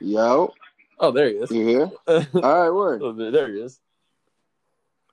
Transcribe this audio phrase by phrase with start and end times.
[0.00, 0.52] Yo,
[0.98, 1.50] Oh, there he is.
[1.50, 1.90] you here?
[2.06, 2.20] All
[2.62, 3.02] right, word.
[3.02, 3.80] Oh, there he is.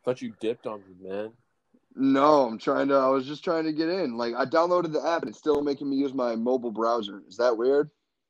[0.05, 1.31] Thought you dipped on me, man.
[1.95, 2.95] No, I'm trying to.
[2.95, 4.15] I was just trying to get in.
[4.17, 7.21] Like, I downloaded the app, and it's still making me use my mobile browser.
[7.27, 7.89] Is that weird?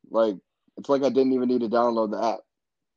[0.10, 0.36] Like,
[0.78, 2.40] it's like I didn't even need to download the app.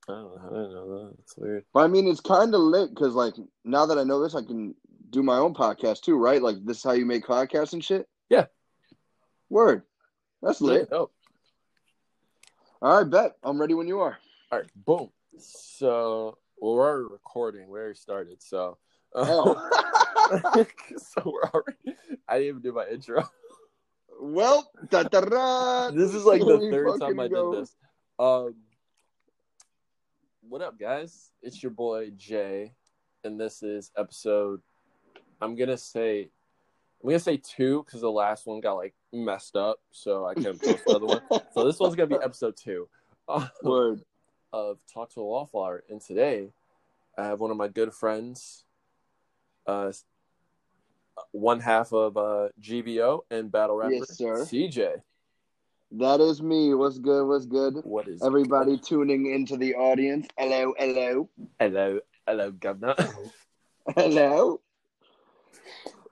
[0.09, 1.17] Oh, I didn't know that.
[1.19, 1.65] That's weird.
[1.75, 3.35] But I mean, it's kind of lit because, like,
[3.65, 4.75] now that I know this, I can
[5.11, 6.43] do my own podcast too, right?
[6.43, 8.09] Like, this is how you make podcasts and shit.
[8.31, 8.47] Yeah.
[9.51, 9.83] Word.
[10.43, 10.89] That's lit.
[10.93, 11.11] Oh,
[12.85, 13.37] All right, bet.
[13.43, 14.19] I'm ready when you are.
[14.53, 15.09] all right, boom.
[15.39, 17.71] So well, we're already recording.
[17.71, 18.43] We already started.
[18.43, 18.77] So,
[19.15, 19.55] Oh.
[20.99, 21.97] so we're already.
[22.29, 23.27] I didn't even do my intro.
[24.21, 25.91] well, da-da-da.
[25.95, 27.55] This is like the we third time I go.
[27.55, 27.75] did this.
[28.19, 28.55] Um,
[30.47, 31.31] what up, guys?
[31.41, 32.75] It's your boy Jay,
[33.25, 34.61] and this is episode.
[35.41, 36.29] I'm gonna say,
[37.05, 40.63] I'm gonna say two because the last one got like messed up, so I couldn't
[40.63, 41.21] post the other one.
[41.53, 42.89] So this one's gonna be episode two
[43.29, 44.01] uh, Word.
[44.55, 46.49] of Talk to a Wallflower, and today
[47.19, 48.65] I have one of my good friends,
[49.67, 49.93] uh,
[51.33, 54.37] one half of uh GBO and battle rapper Yes, sir.
[54.37, 55.03] CJ.
[55.93, 56.73] That is me.
[56.73, 57.27] What's good?
[57.27, 57.75] What's good?
[57.85, 60.27] What is Everybody tuning into the audience.
[60.39, 61.29] Hello, hello,
[61.61, 62.95] Hello, hello, governor.
[63.95, 64.61] hello.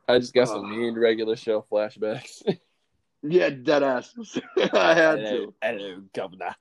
[0.08, 2.42] I just got some mean regular show flashbacks.
[3.24, 4.12] Yeah, dead ass.
[4.72, 5.54] I had hello, to.
[5.62, 6.56] hello, governor.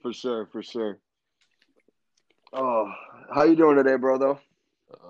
[0.00, 1.00] For sure, for sure.
[2.52, 2.92] Oh,
[3.34, 4.18] how you doing today, bro?
[4.18, 4.38] Though.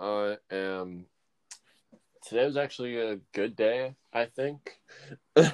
[0.00, 1.04] I am.
[2.26, 3.94] Today was actually a good day.
[4.10, 4.70] I think.
[5.36, 5.52] Yo,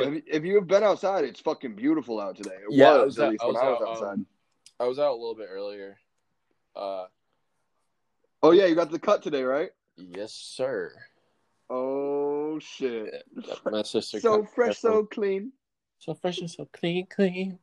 [0.00, 2.56] if, if you have been outside, it's fucking beautiful out today.
[2.56, 4.12] It Yeah, was, was at least I when was I was out, outside.
[4.14, 4.26] um,
[4.80, 5.96] I was out a little bit earlier.
[6.74, 7.04] Uh,
[8.42, 9.70] oh yeah, you got the cut today, right?
[9.96, 10.92] Yes, sir.
[11.70, 13.24] Oh shit!
[13.64, 14.20] My sister.
[14.20, 15.52] So fresh, so clean.
[15.98, 17.58] so fresh and so clean, clean.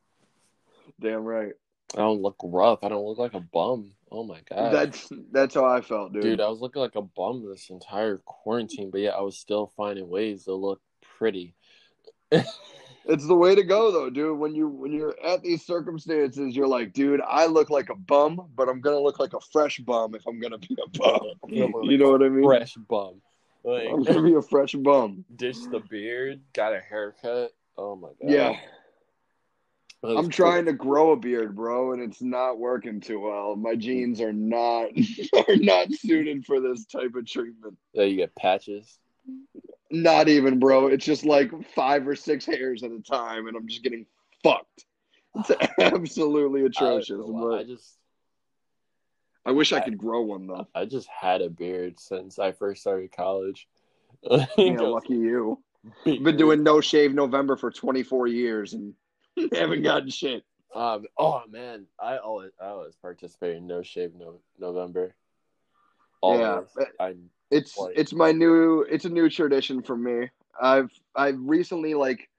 [1.00, 1.54] Damn right.
[1.96, 2.84] I don't look rough.
[2.84, 3.92] I don't look like a bum.
[4.12, 4.74] Oh my god.
[4.74, 6.24] That's that's how I felt, dude.
[6.24, 9.72] Dude, I was looking like a bum this entire quarantine, but yeah, I was still
[9.75, 10.81] finding ways to look
[11.18, 11.56] pretty.
[13.06, 14.38] It's the way to go, though, dude.
[14.38, 18.50] When you when you're at these circumstances, you're like, dude, I look like a bum,
[18.56, 21.19] but I'm gonna look like a fresh bum if I'm gonna be a bum.
[21.50, 22.44] You know what I mean?
[22.44, 23.22] Fresh bum.
[23.66, 25.25] I'm gonna be a fresh bum.
[25.35, 27.51] ditched the beard, got a haircut.
[27.78, 28.31] Oh my god.
[28.31, 28.56] Yeah,
[30.03, 33.56] I'm trying to grow a beard, bro, and it's not working too well.
[33.56, 34.90] My jeans are not
[35.47, 37.78] are not suited for this type of treatment.
[37.94, 39.00] Yeah, you get patches.
[39.91, 40.88] Not even, bro.
[40.88, 44.06] It's just like five or six hairs at a time, and I'm just getting
[44.44, 44.85] fucked.
[45.35, 47.19] It's absolutely atrocious.
[47.19, 47.97] I, but I just
[49.46, 50.68] I wish I could grow one though.
[50.75, 53.68] I just had a beard since I first started college.
[54.57, 55.63] Yeah, lucky you.
[56.06, 58.94] Been doing no shave November for 24 years and
[59.53, 60.44] haven't gotten shit.
[60.73, 61.06] Um.
[61.18, 65.16] Oh man, I always I always participate in No Shave no, November.
[66.22, 66.68] Always.
[67.00, 67.16] I
[67.51, 70.29] It's Like- it's my new it's a new tradition for me.
[70.59, 72.29] I've I've recently like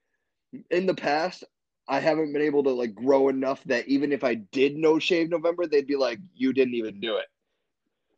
[0.71, 1.45] in the past
[1.89, 5.29] I haven't been able to like grow enough that even if I did no shave
[5.29, 7.27] November, they'd be like, "You didn't even do it."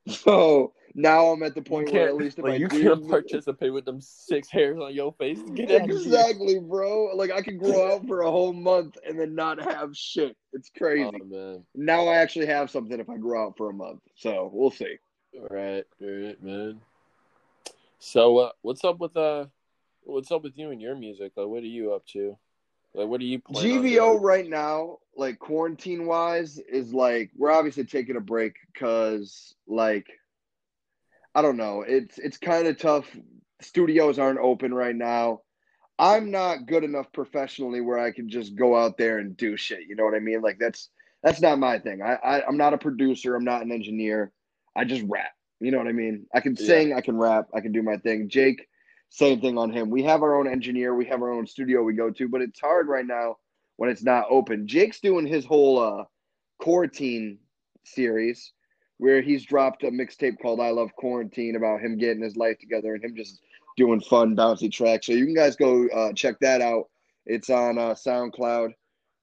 [0.07, 3.09] So now I'm at the point where at least if like I you do can't
[3.09, 5.41] participate with them six hairs on your face.
[5.55, 5.99] Get out of here.
[5.99, 7.11] exactly, bro.
[7.15, 10.37] Like I could grow out for a whole month and then not have shit.
[10.53, 11.11] It's oh, crazy.
[11.21, 11.65] Oh man.
[11.75, 14.01] now I actually have something if I grow out for a month.
[14.17, 14.99] So we'll see.
[15.51, 16.81] Right, right, man.
[17.99, 19.47] So, uh, what's up with uh,
[20.03, 21.33] what's up with you and your music?
[21.37, 22.37] Like, what are you up to?
[22.95, 23.83] Like, what are you playing?
[23.83, 30.07] GVO right now, like quarantine wise, is like we're obviously taking a break because like
[31.35, 31.83] I don't know.
[31.87, 33.07] It's it's kind of tough.
[33.61, 35.41] Studios aren't open right now.
[35.99, 39.87] I'm not good enough professionally where I can just go out there and do shit.
[39.89, 40.41] You know what I mean?
[40.43, 40.91] Like that's
[41.23, 42.03] that's not my thing.
[42.03, 43.35] I, I I'm not a producer.
[43.35, 44.31] I'm not an engineer.
[44.77, 45.33] I just rap.
[45.61, 46.27] You know what I mean?
[46.35, 46.67] I can Yeah.
[46.67, 46.93] sing.
[46.95, 47.49] I can rap.
[47.55, 48.29] I can do my thing.
[48.29, 48.67] Jake,
[49.11, 49.91] same thing on him.
[49.91, 50.95] We have our own engineer.
[50.95, 53.37] We have our own studio we go to, but it's hard right now
[53.77, 54.67] when it's not open.
[54.67, 56.05] Jake's doing his whole uh
[56.59, 57.39] quarantine
[57.85, 58.53] series
[58.99, 62.95] where he's dropped a mixtape called I Love Quarantine about him getting his life together
[62.95, 63.41] and him just
[63.77, 65.07] doing fun bouncy tracks.
[65.07, 66.89] So you can guys go uh, check that out.
[67.27, 68.73] It's on uh, SoundCloud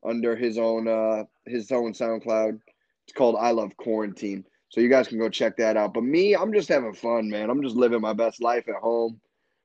[0.06, 2.60] under his own uh, his own SoundCloud.
[3.06, 4.44] It's called I Love Quarantine.
[4.72, 5.94] So you guys can go check that out.
[5.94, 7.50] But me, I'm just having fun, man.
[7.50, 9.20] I'm just living my best life at home,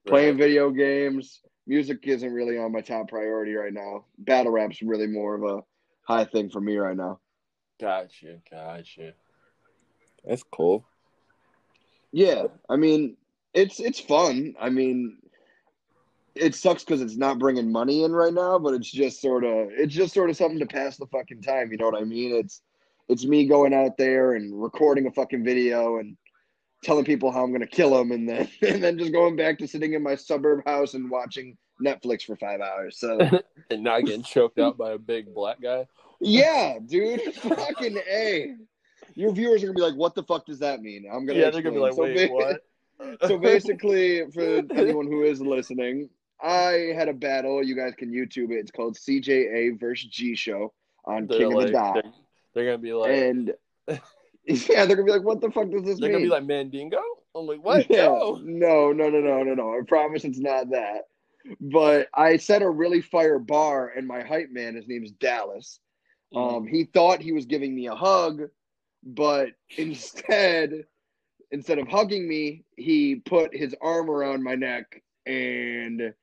[0.04, 1.40] playing video games.
[1.68, 4.04] Music isn't really on my top priority right now.
[4.18, 5.62] Battle rap's really more of a
[6.02, 7.20] high thing for me right now.
[7.80, 9.12] Gotcha, gotcha.
[10.24, 10.84] That's cool.
[12.10, 13.16] Yeah, I mean,
[13.54, 14.54] it's it's fun.
[14.60, 15.18] I mean,
[16.34, 19.68] it sucks because it's not bringing money in right now, but it's just sort of
[19.70, 21.70] it's just sort of something to pass the fucking time.
[21.70, 22.34] You know what I mean?
[22.34, 22.60] It's
[23.08, 26.16] it's me going out there and recording a fucking video and
[26.82, 29.68] telling people how I'm gonna kill them, and then and then just going back to
[29.68, 32.98] sitting in my suburb house and watching Netflix for five hours.
[32.98, 33.18] So
[33.70, 35.86] and not getting choked out by a big black guy.
[36.20, 38.54] yeah, dude, fucking a.
[39.14, 41.50] Your viewers are gonna be like, "What the fuck does that mean?" I'm gonna Yeah,
[41.50, 42.60] they're gonna be like, So wait, ba- what?
[43.26, 46.10] so basically, for anyone who is listening,
[46.42, 47.62] I had a battle.
[47.62, 48.56] You guys can YouTube it.
[48.56, 50.72] It's called CJA versus G Show
[51.06, 52.04] on they're King of the Dot.
[52.56, 53.54] They're, they're gonna be like, and
[54.46, 56.00] yeah, they're gonna be like, "What the fuck does this mean?
[56.00, 57.00] they're gonna be like Mandingo.
[57.34, 57.86] I'm like, what?
[57.90, 58.40] Yeah, No.
[58.42, 59.70] no, no, no, no, no, no.
[59.72, 61.02] I promise it's not that.
[61.60, 65.80] But I set a really fire bar, and my hype man, his name's Dallas.
[66.34, 66.56] Mm.
[66.56, 68.42] Um, he thought he was giving me a hug,
[69.04, 70.84] but instead,
[71.52, 76.14] instead of hugging me, he put his arm around my neck and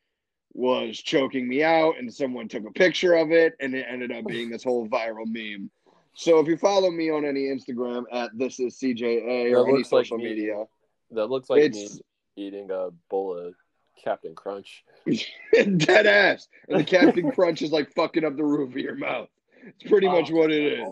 [0.53, 1.97] was choking me out.
[1.99, 5.25] And someone took a picture of it, and it ended up being this whole viral
[5.25, 5.69] meme.
[6.15, 9.77] So if you follow me on any Instagram at this is CJA That or any
[9.77, 10.25] looks like social me.
[10.25, 10.65] media,
[11.11, 12.01] That looks like it's me
[12.35, 13.55] eating a bowl of
[14.03, 14.83] Captain Crunch.
[15.53, 19.29] dead ass, and the Captain Crunch is like fucking up the roof of your mouth.
[19.65, 20.89] It's pretty oh, much Oh, what it is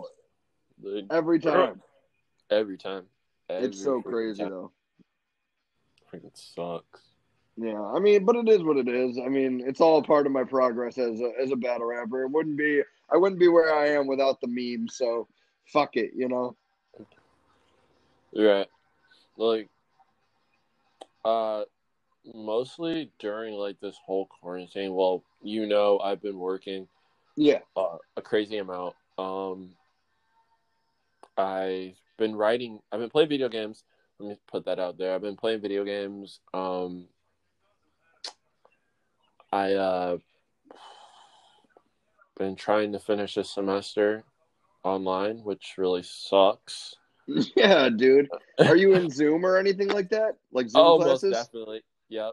[0.82, 1.82] Dude, every time.
[2.50, 3.04] every time.
[3.48, 4.50] It's so crazy time.
[4.50, 4.72] though.
[6.12, 7.00] Freaking sucks.
[7.56, 9.18] Yeah, I mean, but it is what it is.
[9.18, 12.24] I mean, it's all part of my progress as a as a battle rapper.
[12.24, 12.82] It wouldn't be
[13.12, 14.88] I wouldn't be where I am without the meme.
[14.88, 15.28] So
[15.66, 16.56] fuck it, you know.
[18.34, 18.68] Right.
[19.36, 19.68] Like,
[21.24, 21.64] uh,
[22.34, 24.94] mostly during like this whole quarantine.
[24.94, 26.88] Well, you know, I've been working
[27.36, 28.94] Yeah, uh, a crazy amount.
[29.18, 29.70] Um,
[31.36, 32.80] I've been writing.
[32.90, 33.84] I've been playing video games.
[34.18, 35.14] Let me put that out there.
[35.14, 36.40] I've been playing video games.
[36.54, 37.06] Um,
[39.52, 40.18] I uh,
[42.38, 44.24] been trying to finish a semester
[44.82, 46.94] online, which really sucks.
[47.56, 48.28] yeah, dude.
[48.58, 50.38] Are you in Zoom or anything like that?
[50.52, 51.34] Like Zoom oh, classes?
[51.34, 51.82] definitely.
[52.08, 52.32] Yep.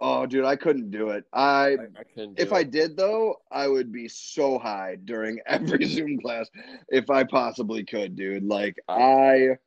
[0.00, 1.24] Oh, dude, I couldn't do it.
[1.32, 2.36] I I, I couldn't.
[2.36, 6.48] Do if I did though, I would be so high during every Zoom class
[6.88, 8.44] if I possibly could, dude.
[8.44, 9.58] Like I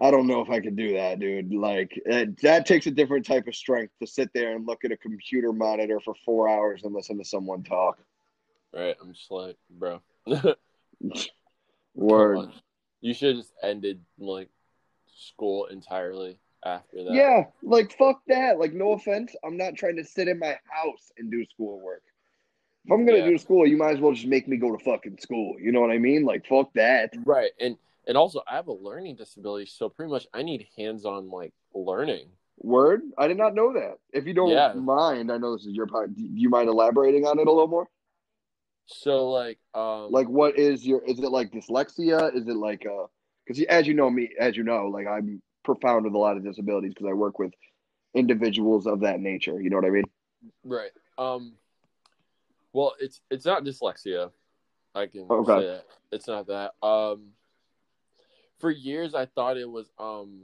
[0.00, 1.52] I don't know if I could do that, dude.
[1.52, 4.92] Like it, that takes a different type of strength to sit there and look at
[4.92, 7.98] a computer monitor for 4 hours and listen to someone talk.
[8.72, 10.00] right, I'm just like, bro.
[11.94, 12.50] Word.
[13.00, 14.48] You should have just ended like
[15.16, 17.12] school entirely after that.
[17.14, 18.58] Yeah, like fuck that.
[18.58, 22.02] Like no offense, I'm not trying to sit in my house and do schoolwork.
[22.84, 23.26] If I'm gonna Yeah.
[23.30, 25.56] do school, you might as well just make me go to fucking school.
[25.60, 26.24] You know what I mean?
[26.24, 27.14] Like fuck that.
[27.24, 27.76] Right, and
[28.08, 32.30] and also I have a learning disability, so pretty much I need hands-on like learning.
[32.56, 33.02] Word?
[33.16, 33.98] I did not know that.
[34.12, 34.72] If you don't Yeah.
[34.72, 36.12] mind, I know this is your part.
[36.16, 37.88] Do you mind elaborating on it a little more?
[38.86, 41.04] So like, um, Like, what is your?
[41.04, 42.34] Is it like dyslexia?
[42.34, 43.06] Is it like uh?
[43.46, 46.44] Because as you know me, as you know, like I'm profound with a lot of
[46.44, 47.52] disabilities because I work with
[48.14, 49.60] individuals of that nature.
[49.60, 50.04] You know what I mean?
[50.64, 51.52] right, um,
[52.72, 54.32] well, it's it's not dyslexia.
[54.94, 55.60] I can Okay.
[55.60, 56.72] say that it's not that.
[56.82, 57.34] Um,
[58.58, 60.42] for years I thought it was um,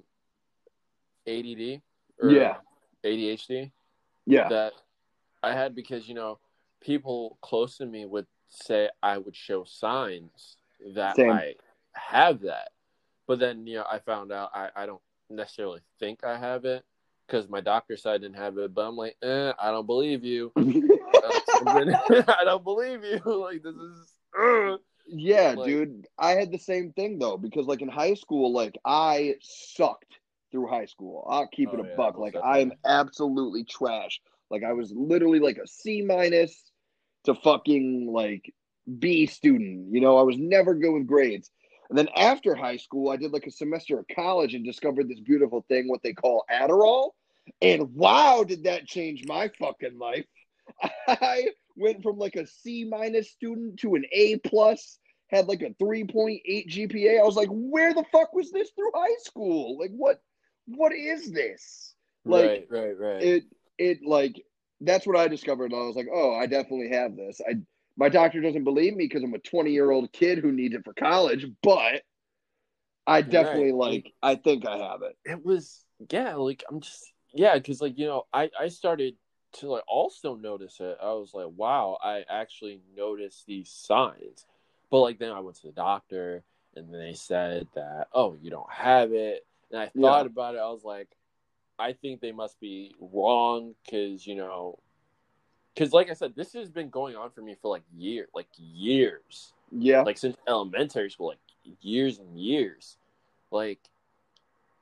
[1.27, 1.81] ADD
[2.21, 2.57] or Yeah.
[3.05, 3.71] ADHD.
[4.27, 4.49] Yeah.
[4.49, 4.73] that
[5.43, 6.39] I had because you know
[6.81, 10.57] people close to me would say I would show signs
[10.95, 11.31] that Same.
[11.31, 11.55] I
[11.93, 12.71] have that,
[13.27, 16.85] but then you know I found out I, I don't necessarily think I have it
[17.27, 20.25] because my doctor said I didn't have it, but I'm like, eh, I don't believe
[20.25, 20.53] you.
[20.57, 23.21] I don't believe you.
[23.25, 24.15] Like this is.
[25.07, 26.07] Yeah, Like- dude.
[26.19, 30.19] I had the same thing though, because like in high school, like I sucked
[30.51, 31.27] through high school.
[31.29, 32.19] I'll keep it Oh, a yeah, buck.
[32.19, 34.21] Like I am absolutely trash.
[34.51, 36.71] Like I was literally like a C minus
[37.25, 38.53] to fucking like
[38.99, 39.93] B student.
[39.93, 41.51] You know, I was never good with grades.
[41.91, 45.21] And then after high school, I did like a semester of college and discovered this
[45.21, 47.11] beautiful thing, what they call Adderall.
[47.61, 50.25] And wow, did that change my fucking life.
[51.09, 55.71] I went from like a C minus student to an A plus, had like a
[55.83, 57.21] 3.8 GPA.
[57.21, 59.79] I was like, where the fuck was this through high school?
[59.79, 60.21] Like what
[60.67, 61.95] what is this?
[62.27, 63.23] Like right, right, right.
[63.23, 63.45] it
[63.79, 64.43] it like
[64.81, 65.73] that's what I discovered.
[65.73, 67.41] And I was like, oh, I definitely have this.
[67.49, 67.55] I
[67.97, 70.85] my doctor doesn't believe me because I'm a 20 year old kid who needs it
[70.85, 72.03] for college, but
[73.07, 74.05] I definitely Right.
[74.05, 75.17] like I think I have it.
[75.25, 79.15] it was yeah like i'm just yeah because like you know i i started
[79.55, 84.47] to like also notice it i was like wow i actually noticed these signs
[84.91, 86.43] but like then i went to the doctor
[86.77, 90.11] and then they said that oh you don't have it and i Yeah.
[90.11, 91.09] thought about it i was like
[91.77, 94.79] I think they must be wrong because you know,
[95.75, 98.47] because like I said, this has been going on for me for like year, like
[98.57, 100.03] years, Yeah.
[100.03, 101.41] like since elementary school, like
[101.81, 102.97] years and years.
[103.51, 103.81] Like,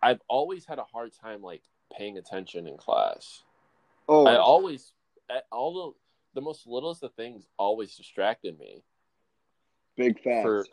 [0.02, 1.62] I've always had a hard time like
[1.96, 3.42] paying attention in class.
[4.08, 4.92] Oh, I always,
[5.50, 5.94] all
[6.34, 8.82] the the most littlest of things always distracted me
[9.96, 10.42] big facts.
[10.42, 10.66] for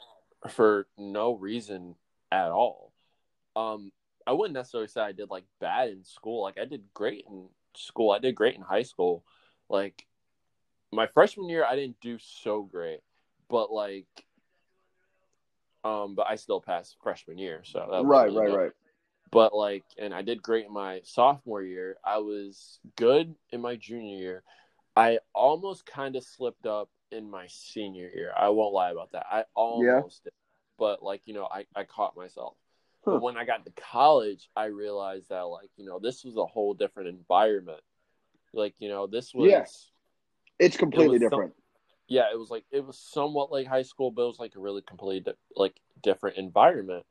[0.49, 1.95] for no reason
[2.31, 2.93] at all.
[3.55, 3.91] Um,
[4.25, 6.43] I wouldn't necessarily say I did like bad in school.
[6.43, 8.11] Like I did great in school.
[8.11, 9.23] I did great in high school.
[9.69, 10.05] Like
[10.91, 13.01] my freshman year, I didn't do so great,
[13.49, 14.07] but like,
[15.83, 17.61] um, but I still passed freshman year.
[17.63, 18.57] So that was right, really right, good.
[18.57, 18.71] right.
[19.31, 21.97] But like, and I did great in my sophomore year.
[22.03, 24.43] I was good in my junior year.
[24.95, 28.31] I almost kind of slipped up in my senior year.
[28.35, 29.25] I won't lie about that.
[29.31, 30.33] I almost did.
[30.77, 32.55] But like, you know, I, I caught myself.
[33.05, 33.11] Huh.
[33.11, 36.45] But when I got to college, I realized that like, you know, this was a
[36.45, 37.81] whole different environment.
[38.53, 39.65] Like, you know, this was Yeah.
[40.57, 41.53] It's completely It was some- different.
[42.07, 44.59] yeah, it was like it was somewhat like high school, but it was like a
[44.59, 47.05] really completely di- like different environment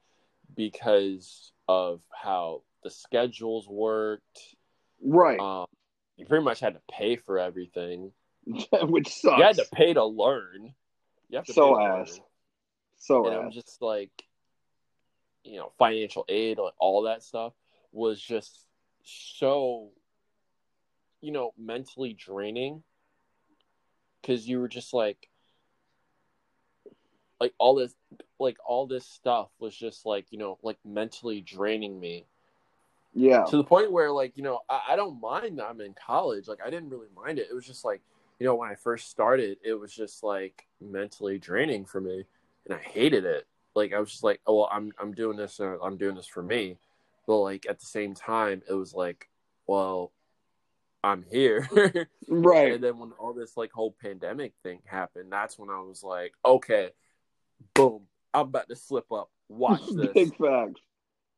[0.54, 4.40] because of how the schedules worked.
[5.02, 5.38] right.
[5.38, 5.66] Um,
[6.16, 8.12] you pretty much had to pay for everything.
[8.82, 9.38] Which sucks.
[9.38, 10.74] You had to pay to learn.
[11.28, 12.10] You have to So ass.
[12.12, 12.20] learn.
[12.96, 14.10] so and I'm just like,
[15.44, 17.52] you know, financial aid, like all that stuff
[17.92, 18.64] was just
[19.04, 19.90] so,
[21.20, 22.82] you know, mentally draining
[24.20, 25.28] because you were just like,
[27.40, 27.94] like all this,
[28.38, 32.26] like all this stuff was just like, you know, like mentally draining me.
[33.14, 33.44] Yeah.
[33.44, 36.46] to the point where like you know I, I don't mind that i'm in college.
[36.46, 37.48] Like i didn't really mind it.
[37.50, 38.00] It was just like
[38.38, 42.24] you know when i first started it was just like mentally draining for me
[42.66, 43.46] and i hated it.
[43.74, 46.26] Like i was just like oh well i'm i'm doing this uh, i'm doing this
[46.26, 46.76] for me.
[47.26, 49.28] But like at the same time it was like
[49.66, 50.12] well
[51.02, 51.68] i'm here.
[52.30, 52.74] Right.
[52.74, 56.34] and then when all this like whole pandemic thing happened that's when i was like
[56.44, 56.90] okay
[57.74, 58.02] boom
[58.34, 60.80] i'm about to slip up watch this Big facts.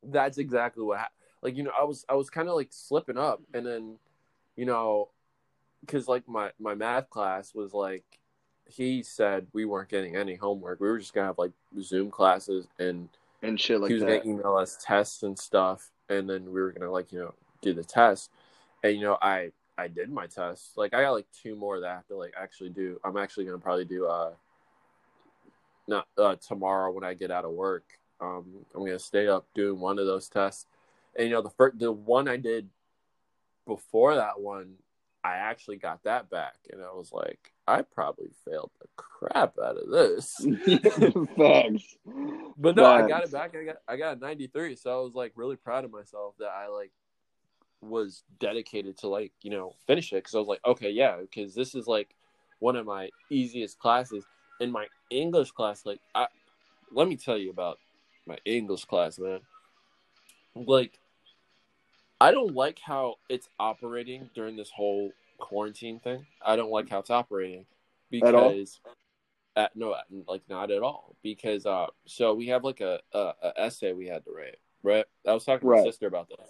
[0.02, 1.14] that's exactly what happened.
[1.42, 3.96] Like you know, I was I was kind of like slipping up, and then
[4.56, 5.08] you know,
[5.80, 8.04] because like my my math class was like
[8.66, 10.80] he said we weren't getting any homework.
[10.80, 13.08] We were just gonna have like Zoom classes, and
[13.42, 14.22] And shit like he was that.
[14.24, 17.72] gonna email us tests and stuff, and then we were gonna like you know do
[17.72, 18.30] the test.
[18.82, 20.76] And you know, I I did my test.
[20.76, 23.00] Like I got like two more that I have to like actually do.
[23.02, 24.32] I'm actually gonna probably do uh
[25.90, 27.84] not uh tomorrow when I get out of work.
[28.20, 30.66] Um, I'm gonna stay up doing one of those tests.
[31.16, 32.68] And you know, the first the one I did
[33.66, 34.74] before that one,
[35.22, 39.76] I actually got that back, and I was like, I probably failed the crap out
[39.76, 40.36] of this.
[41.36, 41.96] facts.
[42.56, 43.54] But no, I got it back.
[43.54, 46.50] I got I got a 93, so I was like really proud of myself that
[46.50, 46.92] I like
[47.82, 51.54] was dedicated to like you know finish it because I was like okay yeah because
[51.54, 52.14] this is like
[52.58, 54.22] one of my easiest classes
[54.60, 55.84] in my English class.
[55.84, 56.26] Like I
[56.92, 57.78] let me tell you about
[58.26, 59.40] my English class, man.
[60.54, 60.98] Like
[62.20, 66.26] I don't like how it's operating during this whole quarantine thing.
[66.44, 67.66] I don't like how it's operating At
[68.10, 68.80] because
[69.56, 69.96] at, no,
[70.28, 71.16] like not at all.
[71.22, 75.04] Because uh, so we have like a, a, a essay we had to write, right?
[75.26, 75.84] I was talking to Right.
[75.84, 76.48] my sister about this,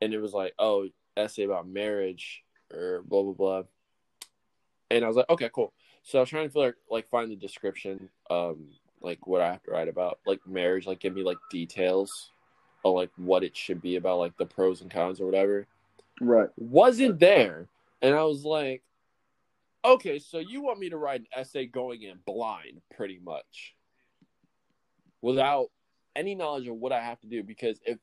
[0.00, 2.42] and it was like, oh, essay about marriage
[2.72, 3.62] or blah blah blah.
[4.90, 5.72] And I was like, okay, cool.
[6.08, 8.68] So I was trying to feel like, like find the description, um,
[9.02, 12.30] like what I have to write about, like marriage, like give me like details
[12.82, 15.66] of like what it should be about, like the pros and cons or whatever
[16.18, 16.48] Right.
[16.56, 17.68] wasn't there.
[18.00, 18.82] And I was like,
[19.84, 23.74] okay, so you want me to write an essay going in blind, pretty much,
[25.20, 25.70] without
[26.16, 27.42] any knowledge of what I have to do.
[27.42, 27.98] Because if,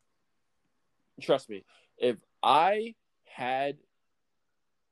[1.21, 1.65] trust me,
[1.97, 2.93] if I
[3.23, 3.77] had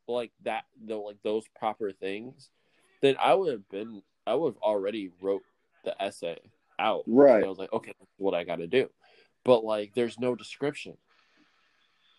[0.08, 2.50] like that, the like those proper things,
[3.04, 5.44] then I would have been, I would have already wrote
[5.84, 6.40] the essay
[6.80, 7.04] out.
[7.06, 7.44] Right.
[7.44, 8.90] I was like, okay, that's what I got to do.
[9.44, 10.98] But like, there's no description.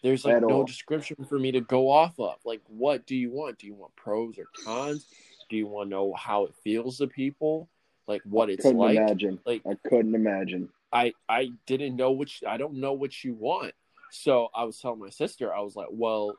[0.03, 0.65] There's like At no all.
[0.65, 2.35] description for me to go off of.
[2.45, 3.59] Like, what do you want?
[3.59, 5.07] Do you want pros or cons?
[5.49, 7.71] Do you want to know how it feels to people?
[8.07, 8.99] Like what it's couldn't like?
[8.99, 9.39] imagine.
[9.47, 10.69] Like I couldn't imagine.
[10.93, 13.73] I I didn't know which I don't know what you want.
[14.11, 16.37] So I was telling my sister, I was like, well,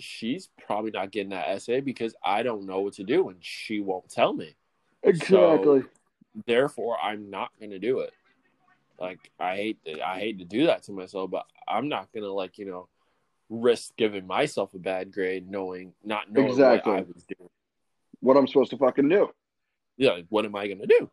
[0.00, 3.80] she's probably not getting that essay because I don't know what to do and she
[3.80, 4.54] won't tell me.
[5.02, 5.84] Exactly.
[6.46, 8.12] Therefore, I'm not going to do it.
[8.98, 12.24] Like I hate to, I hate to do that to myself, but I'm not going
[12.24, 12.88] to like, you know,
[13.50, 16.92] risk giving myself a bad grade knowing not knowing Exactly.
[16.92, 17.50] what I was doing.
[18.20, 19.28] what I'm supposed to fucking do.
[19.96, 21.10] yeah, like, what am I gonna do?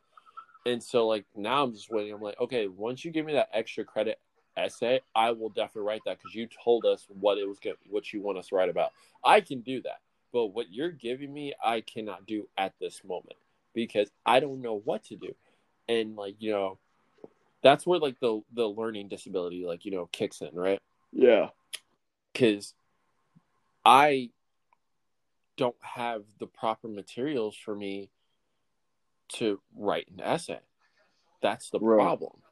[0.66, 2.14] And so like now I'm just waiting.
[2.14, 4.20] I'm like, okay, once you give me that extra credit
[4.58, 8.12] essay, I will definitely write that because you told us what it was going what
[8.12, 8.92] you want us to write about.
[9.24, 10.00] I can do that.
[10.34, 13.38] But what you're giving me, I cannot do at this moment
[13.74, 15.34] because I don't know what to do.
[15.88, 16.80] And like, you know,
[17.62, 20.82] that's where like the the learning disability like, you know, kicks in, right?
[21.12, 21.50] Yeah.
[22.34, 22.74] Cuz
[23.86, 24.32] I
[25.56, 28.10] don't have the proper materials for me
[29.30, 30.60] to write an essay.
[31.42, 31.98] That's the Right.
[31.98, 32.44] problem.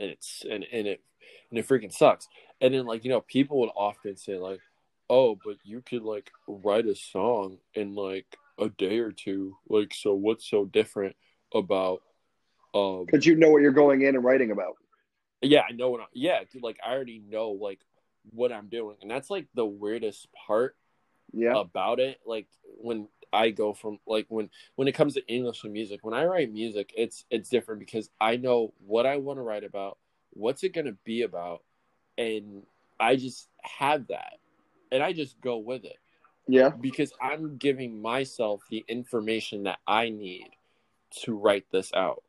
[0.00, 1.02] And it's and, and it
[1.50, 2.28] and it freaking sucks.
[2.60, 4.60] And then like, you know, people would often say like,
[5.10, 8.26] "Oh, but you could like write a song in like
[8.58, 9.56] a day or two.
[9.68, 11.16] Like so what's so different
[11.54, 12.02] about
[12.74, 14.76] um Because you know what you're going in and writing about.
[15.42, 17.80] yeah, I know what I, yeah, dude, like I already know like
[18.30, 18.96] what I'm doing.
[19.02, 20.76] And that's like the weirdest part
[21.32, 21.54] Yeah.
[21.56, 25.72] about it like when i go from like when when it comes to english and
[25.72, 29.42] music when i write music it's it's different because i know what i want to
[29.42, 29.98] write about
[30.30, 31.62] what's it going to be about
[32.16, 32.62] and
[33.00, 34.34] i just have that
[34.92, 35.96] and i just go with it.
[36.50, 36.70] Yeah.
[36.70, 40.48] because i'm giving myself the information that i need
[41.22, 42.22] to write this out.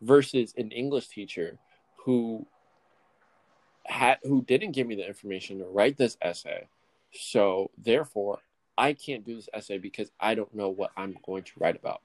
[0.00, 1.58] Versus an english teacher
[2.04, 2.46] who
[3.84, 6.68] had who didn't give me the information to write this essay.
[7.12, 8.38] So therefore
[8.78, 12.00] i can't do this essay because i don't know what i'm going to write about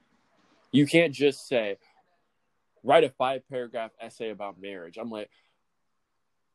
[0.72, 1.76] you can't just say
[2.84, 5.30] write a five paragraph essay about marriage i'm like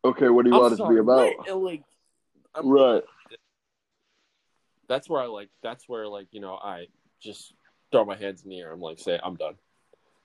[0.05, 1.34] Okay, what do you I'm want it to be about?
[1.48, 1.63] what?
[1.63, 1.84] Like
[2.53, 3.03] I'm- Right.
[4.89, 6.88] that's where i like that's where like you know i
[7.22, 7.53] just
[7.91, 9.55] throw my hands in the air i'm like say i'm done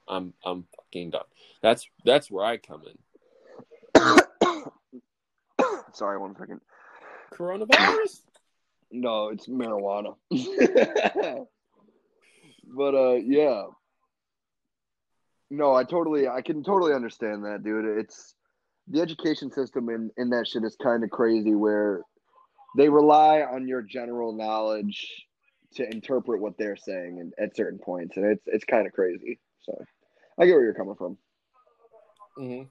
[0.08, 1.24] i'm i'm fucking done
[1.62, 2.98] that's that's where i come in
[5.92, 6.60] Sorry, one second.
[7.32, 8.20] coronavirus
[8.90, 10.14] No, it's marijuana.
[12.76, 13.64] but uh yeah.
[15.50, 17.98] No, I totally I can totally understand that, dude.
[17.98, 18.34] It's
[18.88, 22.02] the education system in, in that shit is kind of crazy where
[22.76, 25.26] they rely on your general knowledge
[25.74, 29.38] to interpret what they're saying and, at certain points and it's it's kind of crazy.
[29.62, 29.84] So
[30.38, 31.18] I get where you're coming from.
[32.36, 32.62] hmm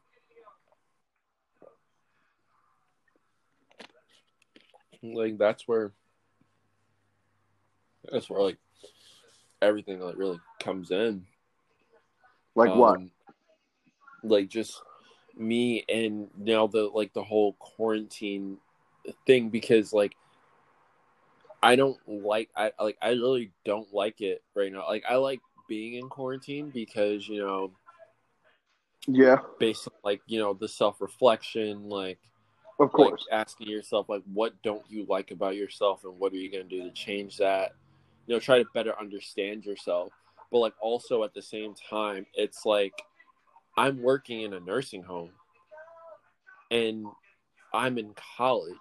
[5.04, 5.94] Like that's where
[8.12, 8.58] that's where like
[9.62, 11.26] everything like really comes in.
[12.56, 12.96] Like what?
[12.96, 13.12] Um,
[14.24, 14.82] Like just
[15.36, 18.58] me and now the like the whole quarantine
[19.26, 20.15] thing because like
[21.62, 24.88] I don't like I like I really don't like it right now.
[24.88, 27.72] Like I like being in quarantine because you know
[29.08, 32.20] Yeah, based on like you know the self reflection like
[32.80, 33.26] of course.
[33.30, 36.67] like asking yourself like what don't you like about yourself and what are you going
[36.67, 37.74] to do to change that
[38.28, 40.12] you know try to better understand yourself
[40.52, 42.94] but like also at the same time it's like
[43.78, 45.32] i'm working in a nursing home
[46.70, 47.06] and
[47.74, 48.76] i'm in college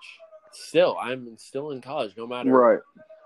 [0.53, 2.81] still i'm still in college no matter right.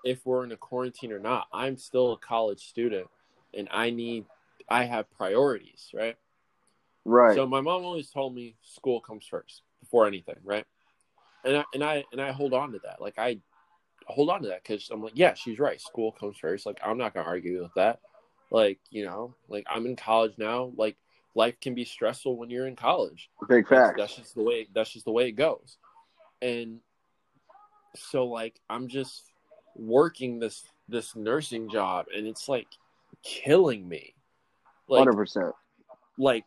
[0.04, 3.06] if we're in a quarantine or not i'm still a college student
[3.54, 4.24] and i need
[4.68, 6.16] i have priorities right
[7.04, 7.35] Right.
[7.35, 10.64] so my mom always told me school comes first before anything, right?
[11.44, 13.00] And I and I and I hold on to that.
[13.00, 13.38] Like I
[14.11, 15.81] hold on to that because I'm like, yeah, she's right.
[15.81, 16.66] School comes first.
[16.66, 18.01] Like I'm not gonna argue with that.
[18.51, 20.73] Like you know, like I'm in college now.
[20.77, 20.96] Like
[21.35, 23.31] life can be stressful when you're in college.
[23.49, 24.68] Big That's, that's just the way.
[24.75, 25.79] That's just the way it goes.
[26.42, 26.81] And
[27.94, 29.25] so like I'm just
[29.77, 32.68] working this this nursing job, and it's like
[33.23, 34.14] killing me.
[34.88, 35.55] Like Hundred percent.
[36.18, 36.44] like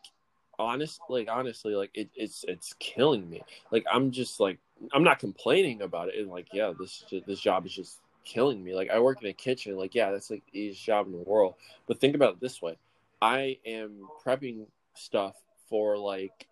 [0.58, 4.58] honest like honestly like it, it's it's killing me like i'm just like
[4.92, 6.16] i'm not complaining about it.
[6.18, 8.74] And like yeah this this job is just killing me.
[8.74, 9.76] Like i work in a kitchen.
[9.76, 11.54] Like yeah that's like the easiest job in the world.
[11.86, 12.76] But think about it this way.
[13.22, 15.34] I am prepping stuff
[15.68, 16.46] for like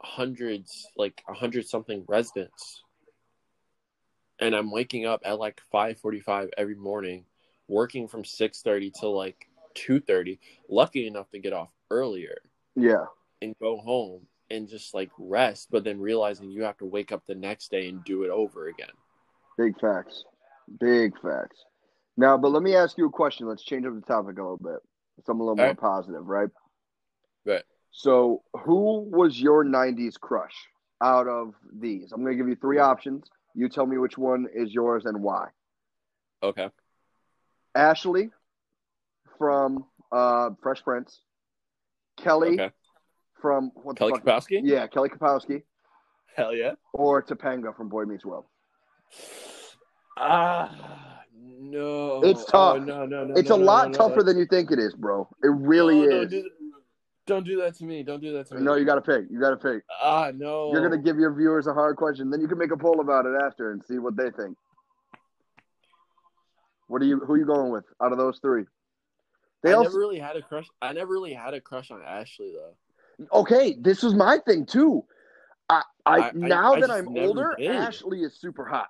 [0.00, 2.84] hundreds like a hundred something residents.
[4.40, 7.24] And i'm waking up at like 5.45 every morning
[7.66, 10.38] working from 6.30 to like 2.30
[10.68, 12.38] lucky enough to get off earlier
[12.76, 13.06] Yeah.
[13.42, 17.22] and go home and just like rest but then realizing you have to wake up
[17.26, 18.88] the next day and do it over again
[19.56, 20.22] Big facts.
[20.78, 21.64] Big facts.
[22.16, 23.48] Now, but let me ask you a question.
[23.48, 24.78] Let's change up the topic a little bit.
[25.26, 25.80] Something a little more Alright.
[25.80, 26.48] positive, right?
[27.44, 27.64] Right.
[27.90, 30.54] So, who was your 90s crush
[31.02, 32.12] out of these?
[32.12, 33.28] I'm going to give you three options.
[33.56, 35.48] You tell me which one is yours and why.
[36.40, 36.68] okay
[37.74, 38.30] Ashley
[39.38, 41.20] from uh, Fresh Prince,
[42.16, 42.70] Kelly okay
[43.40, 44.24] from what the kelly fuck?
[44.24, 45.62] kapowski Yeah, Kelly Kapowski,
[46.36, 48.44] hell yeah or Topanga from Boy Meets World.
[50.16, 51.22] ah
[51.60, 52.76] no It's tough.
[52.76, 54.78] Oh, no no no It's no, a no, lot no, tougher than you think it
[54.78, 55.28] is, bro.
[55.42, 56.30] It really no, is.
[56.30, 56.44] dude.
[57.26, 58.02] Don't do that to me.
[58.02, 58.62] Don't do that to me.
[58.62, 59.26] No, you got to pick.
[59.30, 59.82] You got to pick.
[60.02, 60.72] Ah, no.
[60.72, 62.30] You're gonna give your viewers a hard question.
[62.30, 64.56] Then you can make a poll about it after and see what they think.
[66.86, 67.18] What are you?
[67.20, 68.64] Who are you going with out of those three?
[69.62, 70.68] They I also never really had a crush.
[70.80, 72.74] I never really had a crush on Ashley though.
[73.32, 73.76] Okay.
[73.80, 75.04] This was my thing too.
[75.68, 77.70] I, I, I- now I that I'm older, did.
[77.70, 78.88] Ashley is super hot.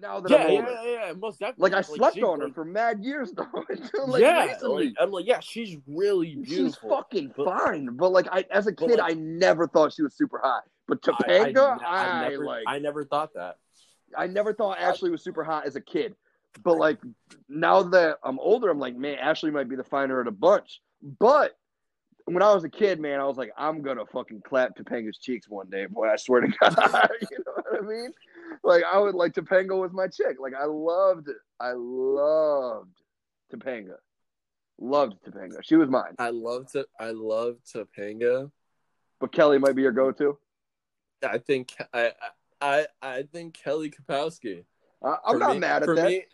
[0.00, 1.70] Now that Yeah, I'm yeah, older, yeah, yeah, most definitely.
[1.70, 3.46] like I slept on her like- for mad years though.
[3.68, 4.86] Until like yeah, recently.
[4.86, 6.64] like, I'm like, yeah, she's really beautiful.
[6.66, 10.14] She's fucking But- fine, but like I, as a kid, I never thought she was
[10.16, 10.62] super hot.
[10.88, 12.64] But Topanga, I, I never, like.
[12.66, 13.58] I never thought that.
[14.16, 16.16] I never thought Ashley was super hot as a kid.
[16.64, 16.98] But like
[17.48, 20.80] now that I'm older, I'm like, man, Ashley might be the finer of the bunch.
[21.02, 21.56] But
[22.26, 25.48] when I was a kid, man, I was like, I'm gonna fucking clap Topanga's cheeks
[25.48, 26.08] one day, boy.
[26.08, 27.10] I swear to God.
[27.30, 28.10] you know what I mean?
[28.64, 30.36] Like I would like Topanga was my chick.
[30.40, 31.28] Like I loved.
[31.60, 33.00] I loved
[33.52, 33.96] Topanga.
[34.80, 35.58] Loved Topanga.
[35.62, 36.14] She was mine.
[36.18, 38.50] I love to, I love Topanga.
[39.20, 40.36] But Kelly might be your go-to.
[41.22, 42.12] I think I,
[42.60, 44.64] I, I think Kelly Kapowski.
[45.04, 46.08] I, I'm For not me- mad at that.
[46.08, 46.24] Me,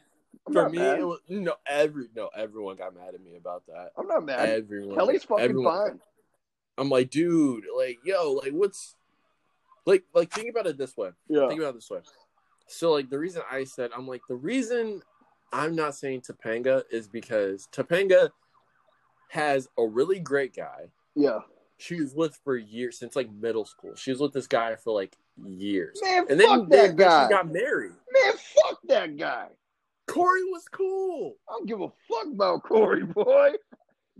[0.48, 0.98] I'm for me, mad.
[0.98, 3.92] it was, no, every no, everyone got mad at me about that.
[3.96, 4.48] I'm not mad.
[4.48, 6.00] Everyone, Kelly's fucking everyone- fine.
[6.76, 8.94] I'm like, dude, like, yo, like, what's,
[9.84, 11.10] like, like, think about it this way.
[11.28, 11.48] Yeah.
[11.48, 12.00] Think about it this way.
[12.68, 15.02] So, like, the reason I said, I'm like, the reason
[15.52, 18.30] I'm not saying Topanga is because Topanga
[19.30, 20.84] has a really great guy.
[21.16, 21.40] Yeah.
[21.78, 23.94] She was with for years since like middle school.
[23.96, 27.24] She was with this guy for like years, Man, and fuck then, that then guy.
[27.26, 27.92] she got married.
[28.12, 29.46] Man, fuck that guy.
[30.08, 31.36] Corey was cool.
[31.48, 33.50] I don't give a fuck about Corey, boy.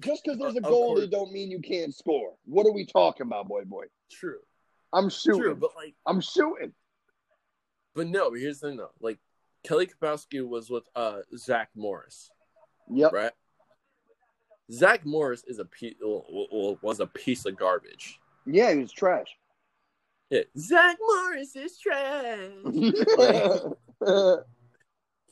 [0.01, 2.35] Just because there's a Of goalie don't mean you can't score.
[2.45, 3.87] What are we talking about, boy, boy?
[4.13, 4.39] True,
[4.93, 5.41] I'm shooting.
[5.43, 6.73] true, but like, I'm shooting.
[7.95, 8.33] but no.
[8.33, 8.91] Here's the thing, though.
[9.01, 9.19] Like,
[9.65, 12.31] Kelly Kapowski was with uh Zach Morris,
[12.91, 13.13] Yep.
[13.13, 13.33] right?
[14.71, 18.21] Zach Morris is a piece, was a piece of garbage.
[18.47, 19.37] Yeah, he was trash.
[20.31, 22.51] Yeah, Zach Morris is trash.
[22.65, 23.63] like,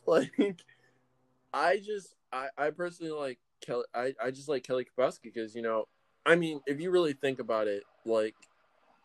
[1.53, 3.85] I just, I, I personally like Kelly.
[3.95, 5.87] I, I just like Kelly Kapowski because you know,
[6.25, 8.35] I mean, if you really think about it, like,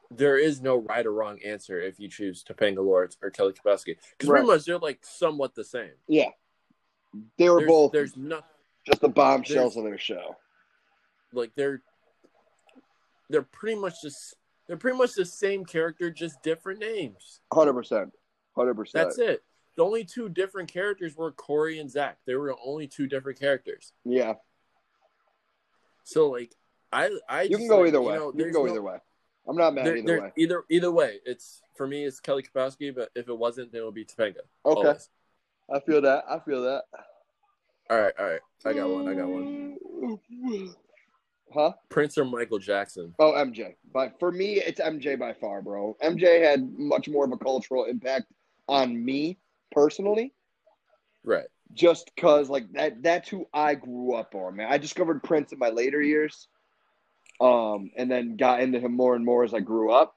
[0.10, 3.96] there is no right or wrong answer if you choose Topanga Lawrence or Kelly Kapowski
[4.18, 4.40] because Right.
[4.40, 5.92] pretty much they're like somewhat the same.
[6.08, 6.30] yeah.
[7.38, 8.46] They were There's, both there's not
[8.86, 10.38] just the bombshells of their show.
[11.34, 11.82] like they're
[13.30, 14.36] they're pretty much just
[14.68, 17.42] they're pretty much the same character, just different names.
[17.52, 18.12] 100%.
[18.58, 18.92] 100%.
[18.94, 19.44] That's it.
[19.76, 22.18] The only two different characters were Corey and Zach.
[22.26, 23.94] They were the only two different characters.
[24.04, 24.34] Yeah.
[26.04, 26.54] So like,
[26.92, 28.16] I I You can go like, either way.
[28.16, 28.98] know, you can go no- either way.
[29.48, 30.32] I'm not mad there- either there- way.
[30.38, 32.04] Either either way, it's for me.
[32.06, 34.38] It's Kelly Kapowski, but if it wasn't, then it would be Topanga.
[34.66, 34.88] Okay.
[34.88, 35.10] always.
[35.74, 36.26] I feel that.
[36.30, 36.84] I feel that.
[37.90, 38.42] All right, all right.
[38.66, 39.08] I got one.
[39.08, 40.76] I got one.
[41.54, 41.74] Huh?
[41.90, 43.14] Prince or Michael Jackson?
[43.20, 43.76] Oh, MJ.
[43.94, 45.98] But for me, it's MJ by far, bro.
[46.02, 48.28] MJ had much more of a cultural impact
[48.70, 49.38] on me
[49.72, 50.34] personally,
[51.24, 51.48] Right.
[51.74, 53.02] just cause like that.
[53.02, 54.72] That's who I grew up on, man.
[54.72, 56.48] I discovered Prince in my later years,
[57.40, 60.16] um, and then got into him more and more as I grew up.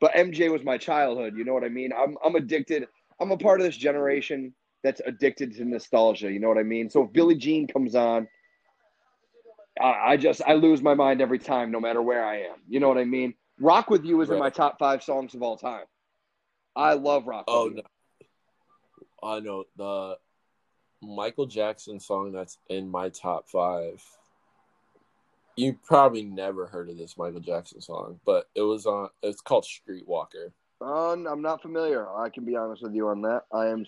[0.00, 1.36] But MJ was my childhood.
[1.36, 1.92] You know what I mean?
[1.92, 2.86] I'm I'm addicted.
[3.20, 6.32] I'm a part of this generation that's addicted to nostalgia.
[6.32, 6.88] You know what I mean?
[6.90, 8.28] So if Billie Jean comes on.
[9.80, 12.56] I I just I lose my mind every time, no matter where I am.
[12.68, 13.34] You know what I mean?
[13.60, 15.84] Rock with You is in my top five songs of all time.
[16.74, 17.82] I love Rock Oh with no.
[19.22, 20.18] I know the
[21.02, 24.02] Michael Jackson song that's in my top five.
[25.56, 29.08] You probably never heard of this Michael Jackson song, but it was on.
[29.22, 30.52] It's called Streetwalker.
[30.80, 32.08] Um, I'm not familiar.
[32.08, 33.44] I can be honest with you on that.
[33.52, 33.84] I am.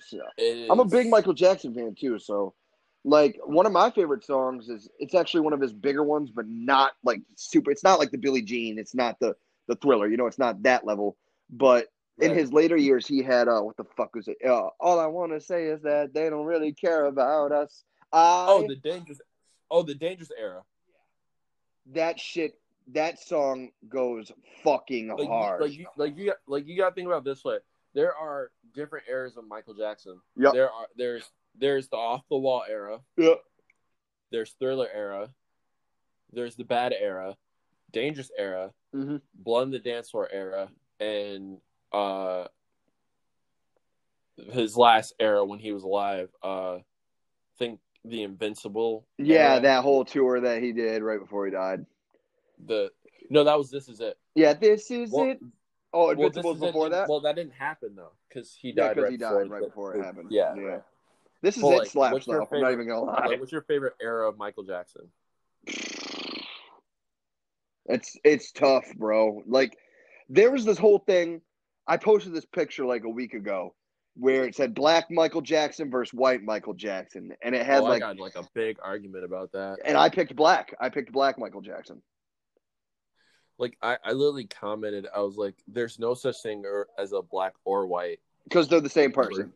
[0.70, 2.18] I'm a big Michael Jackson fan too.
[2.18, 2.54] So,
[3.04, 6.46] like, one of my favorite songs is it's actually one of his bigger ones, but
[6.48, 7.70] not like super.
[7.70, 8.78] It's not like the Billie Jean.
[8.78, 9.34] It's not the
[9.68, 10.08] the Thriller.
[10.08, 11.16] You know, it's not that level.
[11.48, 14.36] But in his later years, he had uh, what the fuck was it?
[14.44, 17.84] Uh, All I want to say is that they don't really care about us.
[18.12, 19.20] I, Oh, the dangerous.
[19.70, 20.62] Oh, the dangerous era.
[21.92, 22.58] that shit.
[22.88, 24.32] That song goes
[24.64, 25.60] fucking Like, hard.
[25.62, 27.58] like you, like you, got, like you got to think about it this way.
[27.94, 30.20] There are different eras of Michael Jackson.
[30.36, 30.52] Yep.
[30.52, 32.98] There are there's there's the off the wall era.
[33.16, 33.34] yeah.
[34.32, 35.28] There's Thriller era.
[36.32, 37.36] There's the bad era,
[37.92, 41.58] Dangerous era, hmm Blood the Dance Floor era, and
[41.92, 42.46] uh,
[44.52, 46.28] his last era when he was alive.
[46.42, 46.84] Uh, I
[47.58, 49.06] think the Invincible.
[49.18, 49.60] Yeah, era.
[49.62, 51.86] that whole tour that he did right before he died.
[52.64, 52.90] the
[53.30, 54.18] no, that was this is it.
[54.34, 55.40] Yeah, this is Well- it.
[55.94, 56.66] Oh, Well, this Invincible's is it.
[56.68, 57.08] before that.
[57.08, 59.94] Well, that didn't happen though, because he died because right he before died right before
[59.96, 60.28] it happened.
[60.30, 60.54] Yeah.
[60.54, 60.78] yeah.
[61.42, 62.32] This is Well, it like, slaps what's though.
[62.32, 63.26] I'm not favorite- even gonna lie.
[63.26, 65.10] Like, what's your favorite era of Michael Jackson?
[67.86, 69.42] It's it's tough, bro.
[69.46, 69.76] Like
[70.28, 71.40] there was this whole thing.
[71.92, 73.74] I posted this picture like a week ago
[74.16, 78.02] where it said black Michael Jackson versus white Michael Jackson, and it had oh, like
[78.02, 79.76] I got like a big argument about that.
[79.84, 80.74] and I picked black.
[80.80, 82.00] I picked black Michael Jackson.
[83.58, 87.20] Like I, I literally commented, I was like, "There's no such thing or- as a
[87.20, 88.20] black or white.
[88.44, 89.52] Because they're the same person.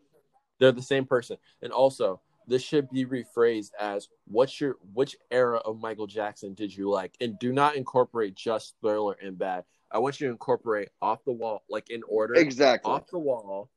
[0.61, 5.57] They're the same person." And also, this should be rephrased as, "What's your which era
[5.57, 9.65] of Michael Jackson did you like?" And do not incorporate just Thriller and Bad.
[9.91, 12.35] I want you to incorporate off the wall, like in order.
[12.35, 12.93] Exactly.
[12.93, 13.71] Off the wall,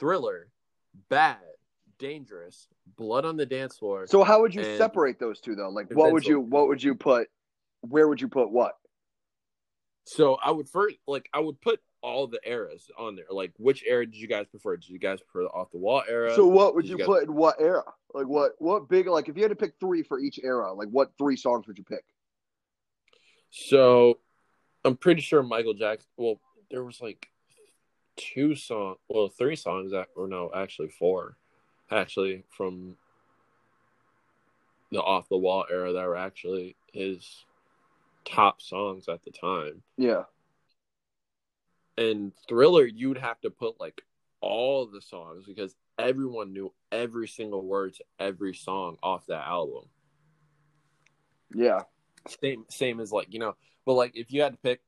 [0.00, 0.48] Thriller,
[1.08, 1.38] Bad,
[1.98, 4.06] Dangerous, Blood on the Dance Floor.
[4.06, 5.68] So how would you separate those two though?
[5.70, 7.28] Like what would you what would you put
[7.82, 8.74] where would you put what?
[10.04, 13.26] So I would first like I would put all the eras on there.
[13.30, 14.76] Like which era did you guys prefer?
[14.76, 16.34] Did you guys prefer the off the wall era?
[16.34, 17.84] So what would you, you guys- put in what era?
[18.14, 20.88] Like what what big like if you had to pick three for each era, like
[20.88, 22.04] what three songs would you pick?
[23.50, 24.18] So
[24.84, 26.08] I'm pretty sure Michael Jackson.
[26.16, 27.28] Well, there was like
[28.16, 28.98] two songs.
[29.08, 31.36] Well, three songs that, or no, actually four,
[31.90, 32.96] actually from
[34.90, 37.44] the off the wall era that were actually his
[38.24, 39.82] top songs at the time.
[39.96, 40.24] Yeah.
[41.96, 44.02] And Thriller, you would have to put like
[44.40, 49.84] all the songs because everyone knew every single word to every song off that album.
[51.54, 51.82] Yeah.
[52.40, 53.56] Same, same as like you know,
[53.88, 54.82] but like if you had to pick,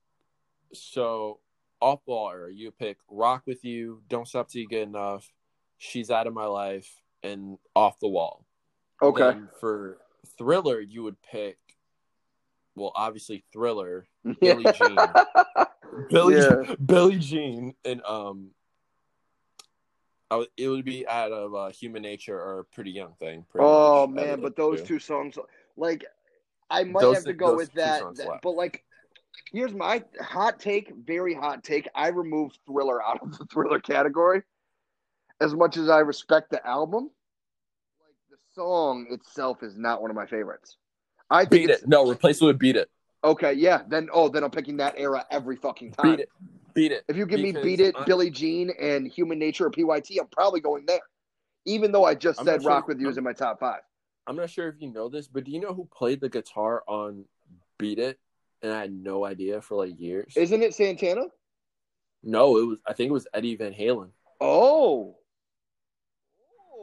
[0.75, 1.39] so
[1.81, 5.33] off ball era, you pick "Rock with You," "Don't Stop Till You Get Enough,"
[5.79, 8.45] "She's Out of My Life," and "Off the Wall."
[9.01, 9.23] Okay.
[9.23, 9.97] Then for
[10.37, 11.57] Thriller, you would pick,
[12.75, 14.07] well, obviously Thriller,
[14.43, 14.99] Billie Jean.
[16.11, 16.75] Billie Yeah.
[16.85, 18.51] Billie Jean and um
[20.31, 23.47] would, it would be out of uh, Human Nature or Pretty Young Thing.
[23.51, 25.39] pretty Oh much, man, but those two songs
[25.79, 26.05] like
[26.71, 28.85] I might Those have to go with that, that- but like
[29.53, 31.89] here's my hot take, very hot take.
[31.95, 34.43] I removed Thriller out of the Thriller category.
[35.41, 37.11] As much as I respect the album,
[38.05, 40.77] like the song itself is not one of my favorites.
[41.31, 41.89] I think Beat it.
[41.89, 42.91] No, replace it with Beat It.
[43.23, 43.83] Okay, yeah.
[43.89, 46.11] Then oh, then I'm picking that era every fucking time.
[46.11, 46.29] Beat it.
[46.75, 47.05] Beat it.
[47.09, 50.29] If you give me Beat It, I- Billie Jean, and Human Nature or PYT, I'm
[50.29, 51.01] probably going there.
[51.67, 53.81] Even though I just I'm said sure- Rock With You is in my top five.
[54.27, 56.83] I'm not sure if you know this, but do you know who played the guitar
[56.87, 57.25] on
[57.79, 58.19] Beat It?
[58.63, 60.35] And I had no idea for like years.
[60.37, 61.25] Isn't it Santana?
[62.23, 62.79] no, it was.
[62.87, 64.11] I think it was Eddie Van Halen.
[64.41, 65.17] Oh.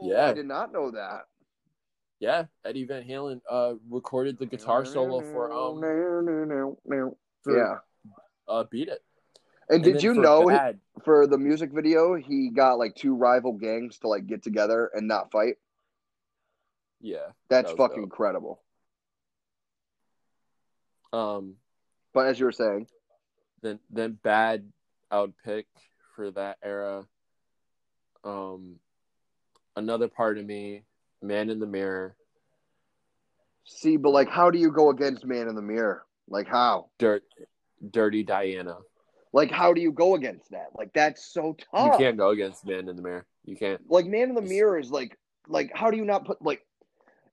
[0.02, 0.26] Yeah.
[0.26, 1.26] I did not know that.
[2.20, 5.78] Yeah, Eddie Van Halen uh recorded the guitar solo for um
[7.44, 7.78] for, yeah.
[8.48, 9.04] uh Beat It.
[9.68, 13.14] And And did you for know Bad, for the music video he got like two
[13.14, 15.56] rival gangs to like get together and not fight?
[17.00, 17.28] yeah.
[17.48, 18.04] That's That fucking dope.
[18.06, 18.60] incredible.
[21.12, 21.54] Um
[22.14, 22.86] But as you were saying,
[23.62, 24.70] then then bad
[25.10, 25.66] I would pick
[26.16, 27.04] for that era.
[28.24, 28.76] Um
[29.76, 30.82] another part of me,
[31.22, 32.16] Man in the Mirror,
[33.64, 36.04] see, but like how do you go against Man in the Mirror?
[36.28, 36.90] Like how?
[36.98, 37.22] Dirt
[37.90, 38.78] Dirty Diana.
[39.32, 40.68] Like how do you go against that?
[40.74, 41.92] Like that's so tough.
[41.92, 43.26] You can't go against Man in the Mirror.
[43.44, 43.80] You can't.
[43.88, 45.16] like Man in the Mirror is like
[45.46, 46.62] like how do you not put like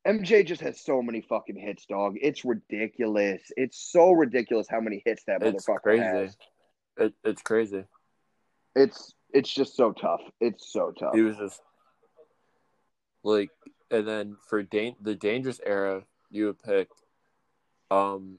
[0.06, 2.16] MJ just has so many fucking hits, dog.
[2.22, 3.42] It's ridiculous.
[3.58, 6.04] It's so ridiculous how many hits that It's motherfucker crazy.
[6.04, 6.38] has.
[6.98, 7.84] It, it's crazy.
[8.76, 10.22] It's it's just so tough.
[10.40, 11.16] It's so tough.
[11.16, 11.62] He was just
[13.24, 13.50] like,
[13.90, 16.90] and then for dan- the dangerous era, you would pick,
[17.90, 18.38] um,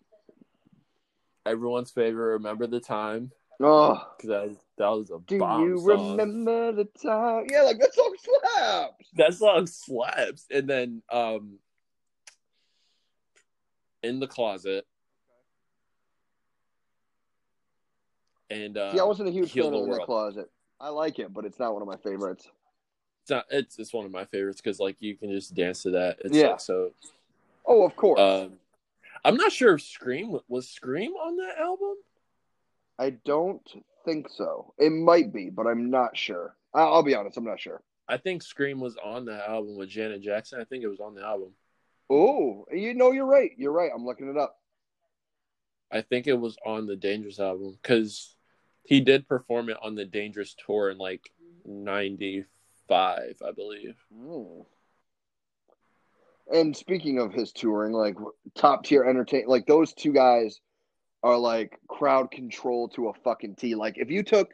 [1.44, 2.32] everyone's favorite.
[2.34, 6.10] Remember the time Oh, because that, that was a do bomb you song.
[6.10, 7.46] remember the time?
[7.50, 9.06] Yeah, like that song slaps.
[9.16, 10.46] that song slaps.
[10.50, 11.58] And then, um,
[14.02, 14.86] in the closet,
[18.50, 20.50] and uh, See, I wasn't a huge fan of In the Closet.
[20.80, 22.48] I like it, but it's not one of my favorites.
[23.22, 23.44] it's not.
[23.50, 26.18] It's it's one of my favorites because like you can just dance to that.
[26.24, 26.50] It's Yeah.
[26.50, 26.92] like so.
[27.64, 28.20] Oh, of course.
[28.20, 28.52] Um,
[29.24, 31.94] I'm not sure if Scream was Scream on that album.
[32.98, 33.62] I don't
[34.04, 34.74] think so.
[34.78, 36.56] It might be, but I'm not sure.
[36.72, 37.82] I- I'll be honest, I'm not sure.
[38.08, 40.60] I think Scream was on the album with Janet Jackson.
[40.60, 41.52] I think it was on the album.
[42.08, 43.50] Oh, you know, you're right.
[43.56, 43.90] You're right.
[43.92, 44.60] I'm looking it up.
[45.90, 48.34] I think it was on the Dangerous album because
[48.84, 51.30] he did perform it on the Dangerous tour in like
[51.64, 53.96] '95, I believe.
[54.14, 54.66] Mm.
[56.52, 58.16] And speaking of his touring, like
[58.54, 60.60] top tier entertain, like those two guys
[61.22, 63.74] are like crowd control to a fucking T.
[63.74, 64.52] Like if you took,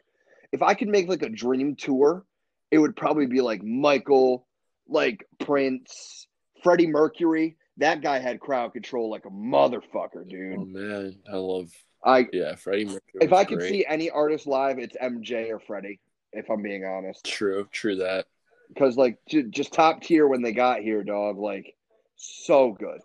[0.51, 2.25] if I could make like a dream tour,
[2.71, 4.47] it would probably be like Michael,
[4.87, 6.27] like Prince,
[6.63, 7.57] Freddie Mercury.
[7.77, 10.57] that guy had crowd control like a motherfucker, dude.
[10.59, 11.69] Oh man, I love
[12.03, 13.01] I yeah, Freddie Mercury.
[13.21, 13.69] if I could great.
[13.69, 15.99] see any artist live, it's MJ or Freddie.
[16.31, 18.25] If I'm being honest, True, true that.
[18.69, 21.37] because like j- just top tier when they got here, dog.
[21.37, 21.75] Like
[22.15, 23.01] so good.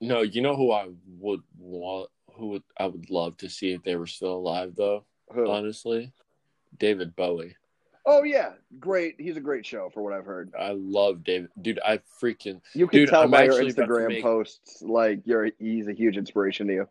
[0.00, 0.88] No, you know who I
[1.18, 2.10] would want
[2.40, 5.48] who would I would love to see if they were still alive though, Who?
[5.48, 6.12] honestly.
[6.78, 7.54] David Bowie.
[8.06, 9.16] oh yeah, great.
[9.18, 10.52] He's a great show for what I've heard.
[10.58, 13.86] I love David dude, I freaking You can Dude, tell I'm by your actually about
[13.86, 16.88] to Instagram make- posts, like you're he's a huge inspiration to you.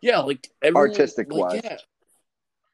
[0.00, 1.60] Yeah, like everyone, Artistic like, wise.
[1.64, 1.76] yeah.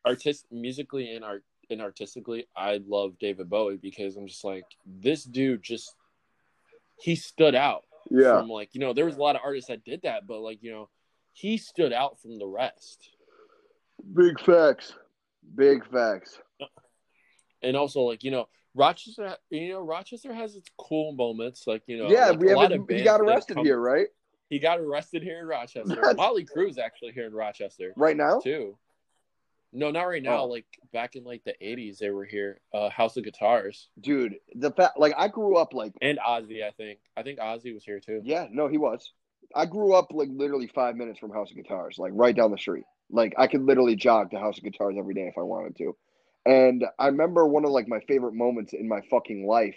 [0.04, 5.22] Artist musically and art and artistically, I love David Bowie because I'm just like this
[5.24, 5.94] dude just
[6.98, 9.84] he stood out Yeah, from like you know there was a lot of artists that
[9.84, 10.88] did that, but like you know
[11.32, 13.10] he stood out from the rest.
[14.14, 14.92] big facts.
[15.54, 16.38] Big facts.
[17.62, 21.66] and also like you know Rochester, you know Rochester has its cool moments.
[21.66, 22.72] Like you know, yeah, like, we a have.
[22.72, 24.06] of He got arrested come- here, right?
[24.48, 25.94] He got arrested here in Rochester.
[25.96, 28.40] Mötley Crüe actually here in Rochester Right now.
[28.40, 28.76] too.
[29.72, 30.40] No, not right now.
[30.40, 30.46] Oh.
[30.46, 32.60] Like back in like the '80s, they were here.
[32.74, 36.64] Uh, House of Guitars Dude, the fact like I grew up like and Ozzy.
[36.64, 36.98] I think.
[37.16, 38.20] I think Ozzy was here too.
[38.24, 39.12] yeah, no, he was.
[39.54, 42.58] I grew up like literally five minutes from House of Guitars, like right down the
[42.58, 42.84] street.
[43.10, 45.96] Like I could literally jog to House of Guitars every day if I wanted to.
[46.46, 49.76] And I remember one of like my favorite moments in my fucking life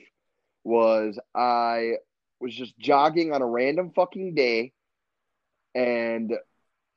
[0.64, 1.94] was I
[2.40, 4.74] was just jogging on a random fucking day
[5.76, 6.34] and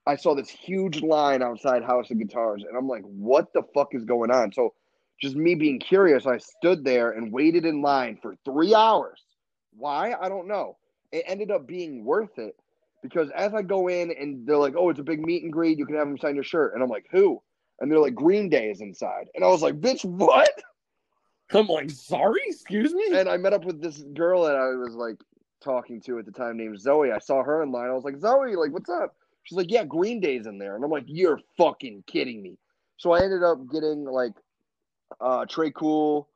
[0.06, 3.94] I saw this huge line outside House of Guitars and I'm like, what the fuck
[3.94, 4.52] is going on?
[4.52, 4.74] So
[5.20, 9.20] just me being curious, I stood there and waited in line for three hours.
[9.76, 10.14] Why?
[10.20, 10.76] I don't know.
[11.10, 12.54] It ended up being worth it
[13.09, 15.79] because as I go in and they're like, oh, it's a big meet and greet,
[15.79, 16.75] you can have them sign your shirt.
[16.75, 17.42] And I'm like, who?
[17.81, 19.29] And they're like, Green Day is inside.
[19.35, 20.51] And I was like, bitch, what?
[21.53, 23.19] I'm like, sorry, excuse me.
[23.19, 25.16] And I met up with this girl that I was like
[25.62, 27.12] talking to at the time named Zoe.
[27.12, 27.88] I saw her in line.
[27.88, 29.14] I was like, Zoe, like, what's up?
[29.45, 30.75] She's like, yeah, Green Day's in there.
[30.75, 32.59] And I'm like, you're fucking kidding me.
[32.97, 34.33] So I ended up getting like
[35.21, 36.29] uh Tré Cool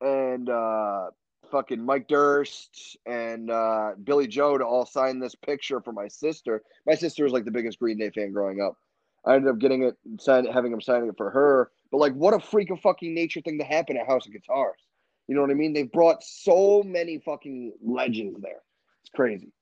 [0.00, 1.10] and uh
[1.50, 6.62] fucking Mike Dirnt and uh Billie Joe to all sign this picture for my sister.
[6.86, 8.76] My sister was like the biggest Green Day fan growing up.
[9.24, 11.70] I ended up getting it sign having him signing it for her.
[11.90, 14.80] But like what a freak of fucking nature thing to happen at House of Guitars.
[15.26, 15.72] You know what I mean?
[15.72, 18.62] They've brought so many fucking legends there.
[19.02, 19.52] It's crazy.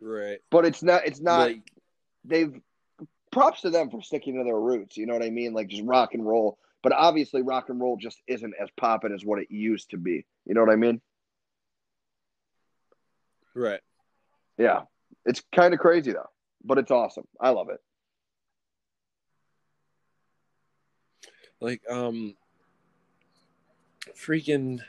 [0.00, 0.38] right.
[0.50, 1.72] But it's not it's not Like,
[2.24, 2.60] they've
[3.32, 4.96] props to them for sticking to their roots.
[4.96, 5.54] You know what I mean?
[5.54, 6.58] Like just rock and roll.
[6.82, 10.26] But obviously, rock and roll just isn't as poppin' as what it used to be.
[10.46, 11.00] You know what I mean?
[13.54, 13.80] right.
[14.58, 14.82] Yeah,
[15.24, 16.28] it's kind of crazy though,
[16.64, 17.26] but it's awesome.
[17.40, 17.80] I love it.
[21.60, 22.34] Like, um,
[24.16, 24.80] freaking,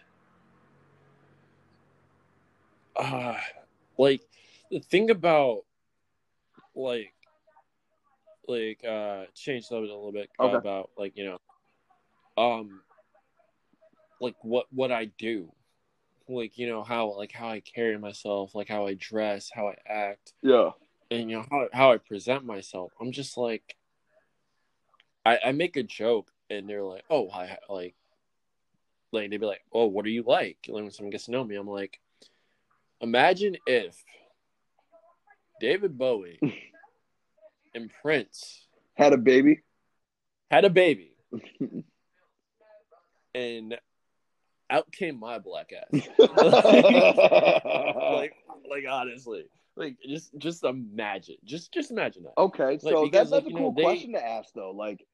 [2.95, 3.37] uh,
[3.97, 4.21] like
[4.71, 5.65] the thing about,
[6.75, 7.13] like,
[8.47, 10.55] like, uh, change subject a little bit Okay.
[10.55, 11.37] about, like, you know,
[12.37, 12.81] um,
[14.19, 15.51] like what what I do,
[16.27, 19.77] like, you know how like how I carry myself, like how I dress, how I
[19.85, 20.71] act, Yeah,
[21.11, 22.91] and you know how how I present myself.
[22.99, 23.75] I'm just like,
[25.25, 27.95] I I make a joke, and they're like, "Oh, I like,"
[29.11, 31.43] like they'd be like, "Oh, what are you like?" Like when someone gets to know
[31.43, 31.99] me, I'm like,
[33.01, 34.03] imagine if
[35.59, 36.39] David Bowie
[37.75, 39.61] and Prince had a baby.
[40.51, 41.13] had a baby,
[43.35, 43.77] and
[44.69, 46.07] out came my black ass.
[46.17, 48.33] like,
[48.69, 52.33] like honestly, like just just imagine, just just imagine that.
[52.37, 54.71] okay, so because, that's, like, a you know, cool they- question to ask though.
[54.71, 55.05] Like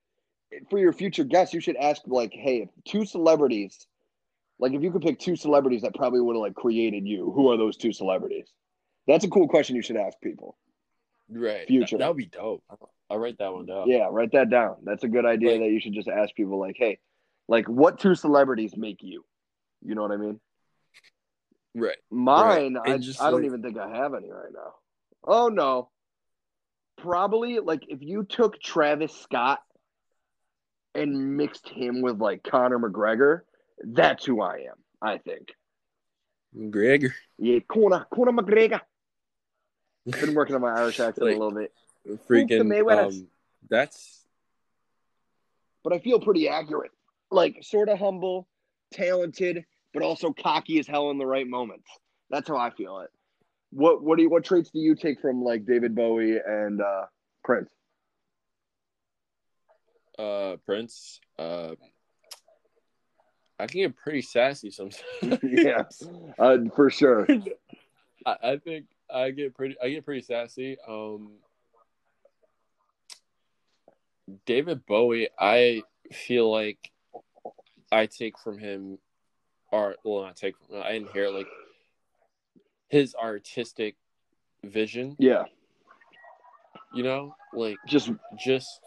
[0.69, 3.87] for your future guests, you should ask like, hey, if two celebrities,
[4.59, 7.51] like if you could pick two celebrities that probably would have like created you, who
[7.51, 8.47] are those two celebrities?
[9.07, 10.55] That's a cool question you should ask people.
[11.31, 11.97] Right, Future.
[11.99, 12.63] That, would be dope.
[13.09, 13.87] I'll write that one down.
[13.87, 14.77] Yeah, write that down.
[14.83, 16.99] That's a good idea Like- that you should just ask people like, hey,
[17.49, 19.25] like what two celebrities make you?
[19.83, 20.39] You know what I mean?
[21.75, 21.97] Right.
[22.11, 22.93] Mine, Right.
[22.93, 24.73] I, just I don't even think I have any right now.
[25.25, 25.89] Oh no.
[26.97, 29.59] Probably like if you took Travis Scott
[30.93, 33.41] and mixed him with like Conor McGregor,
[33.83, 35.53] that's who I am, I think.
[36.69, 37.15] Gregor.
[37.37, 38.81] Yeah, Conor, Conor McGregor.
[40.05, 41.73] Been working on my Irish accent Like- a little bit.
[42.27, 43.07] Freaking.
[43.07, 43.27] Um,
[43.69, 44.23] that's
[45.83, 46.91] but I feel pretty accurate.
[47.31, 48.47] Like sort of humble,
[48.91, 49.63] talented,
[49.93, 51.89] but also cocky as hell in the right moments.
[52.29, 53.09] That's how I feel it.
[53.71, 57.05] What what do you what traits do you take from like David Bowie and uh
[57.43, 57.69] Prince?
[60.17, 61.19] uh Prince.
[61.37, 61.75] Uh,
[63.59, 65.03] I can get pretty sassy sometimes.
[65.43, 65.83] yeah,
[66.37, 67.27] uh, for sure.
[68.25, 70.77] I, I think I get pretty I get pretty sassy.
[70.87, 71.31] Um
[74.45, 76.91] David Bowie, I feel like
[77.91, 78.99] I take from him
[79.71, 81.47] art well not take from I didn't like
[82.89, 83.95] his artistic
[84.63, 85.45] vision, Yeah,
[86.93, 87.35] you know?
[87.53, 88.81] Like just just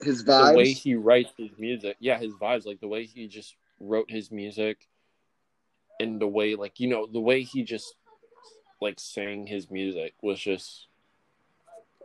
[0.00, 0.50] his vibes.
[0.50, 1.96] the way he writes his music.
[2.00, 4.88] Yeah, his vibes, like the way he just wrote his music
[6.00, 7.94] and the way like, you know, the way he just
[8.80, 10.86] like sang his music was just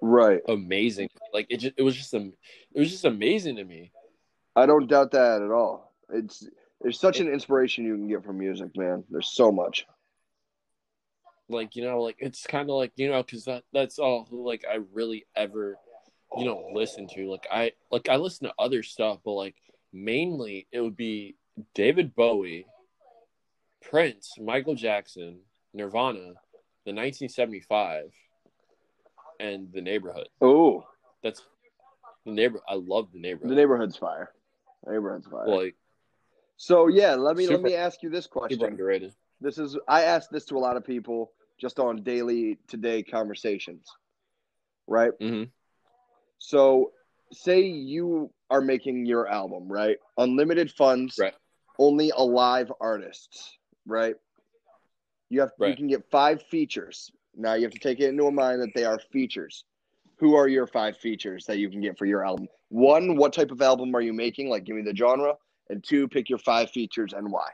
[0.02, 0.41] right.
[0.48, 1.10] amazing.
[1.34, 2.34] Like it just it was just it
[2.76, 3.91] was just amazing to me.
[4.56, 5.93] I don't doubt that at all.
[6.10, 6.47] It's
[6.82, 9.04] there's such an inspiration you can get from music, man.
[9.10, 9.86] There's so much.
[11.49, 14.66] Like, you know, like it's kind of like, you know, cuz that that's all like
[14.70, 15.78] I really ever
[16.38, 17.30] you know listen to.
[17.30, 19.56] Like I like I listen to other stuff, but like
[19.91, 21.36] mainly it would be
[21.74, 22.66] David Bowie,
[23.82, 25.39] Prince, Michael Jackson,
[25.74, 26.34] Nirvana,
[26.86, 28.12] the 1975
[29.39, 30.28] and the neighborhood.
[30.41, 30.86] Oh,
[31.22, 31.41] That's
[32.26, 33.51] the neighbor I love the neighborhood.
[33.51, 34.32] the neighborhood's fire.
[34.88, 35.47] Neighborhood's fire.
[35.47, 35.75] like
[36.57, 38.63] so yeah, let me let me ask you this super question.
[38.63, 39.13] underrated.
[39.41, 43.86] This is I ask this to a lot of people just on daily today conversations.
[44.88, 45.11] Right?
[45.19, 45.49] Mhm.
[46.38, 46.91] So
[47.31, 49.97] say you are making your album, right?
[50.17, 51.34] Unlimited funds, Right.
[51.79, 54.15] only alive artists, right?
[55.29, 57.11] You have you can get five features.
[57.36, 59.65] Now you have to take it into a mind that they are features.
[60.17, 62.47] Who are your five features that you can get for your album?
[62.78, 64.49] One, what type of album are you making?
[64.49, 65.36] Like give me the genre.
[65.69, 67.49] And two, pick your five features and why.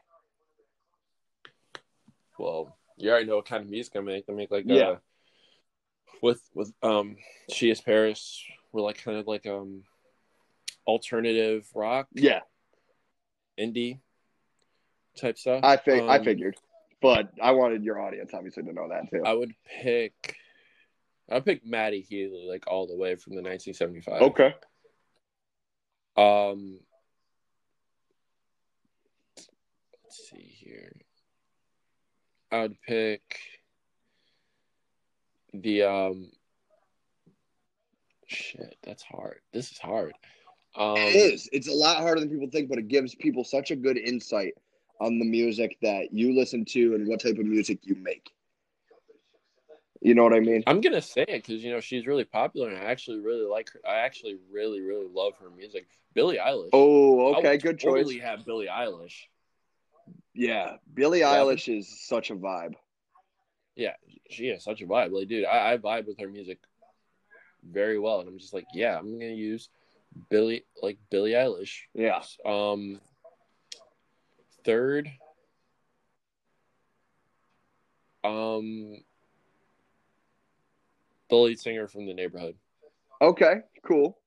[2.38, 4.24] Well, you already know what kind of music I make.
[4.30, 4.92] I make like Yeah.
[4.92, 4.98] uh,
[6.22, 7.18] with with um
[7.52, 8.42] She is Paris.
[8.72, 9.84] We're like kind of like um
[10.88, 12.40] alternative rock, Yeah,
[13.60, 14.00] indie
[15.18, 15.66] type stuff.
[15.66, 16.56] I I Um, figured.
[17.02, 19.24] But I wanted your audience obviously to know that too.
[19.26, 20.38] I would pick.
[21.30, 24.22] I pick Matty Healy like all the way from the 1975.
[24.22, 24.56] Okay.
[26.20, 26.80] Um,
[30.04, 30.92] let's see here.
[32.52, 33.22] I would pick
[35.54, 36.32] the um.
[38.28, 39.40] Shit, that's hard.
[39.54, 40.14] This is hard.
[40.76, 41.50] Um, It is.
[41.54, 44.56] It's a lot harder than people think, but it gives people such a good insight
[45.00, 48.30] on the music that you listen to and what type of music you make.
[50.02, 50.64] You know what I mean?
[50.66, 53.72] I'm gonna say it because you know she's really popular, and I actually really like
[53.74, 53.80] her.
[53.88, 55.88] I actually really, really love her music.
[56.14, 56.70] Billie Eilish.
[56.72, 58.04] Oh, okay, good choice.
[58.04, 59.26] Totally have Billie Eilish.
[60.34, 61.36] Yeah, Billie Yeah.
[61.36, 62.76] Eilish is such a vibe.
[63.76, 63.96] Yeah,
[64.30, 65.12] she is such a vibe.
[65.12, 66.60] Like, dude, I, I vibe with her music
[67.70, 69.70] very well, and I'm just like, yeah, I'm gonna use
[70.30, 71.82] Billie, like Billie Eilish.
[71.94, 72.22] Yeah.
[72.46, 73.02] Um,
[74.64, 75.10] third,
[78.24, 79.04] um,
[81.30, 82.56] the lead singer from the neighborhood.
[83.22, 83.56] Okay,
[83.86, 84.18] cool.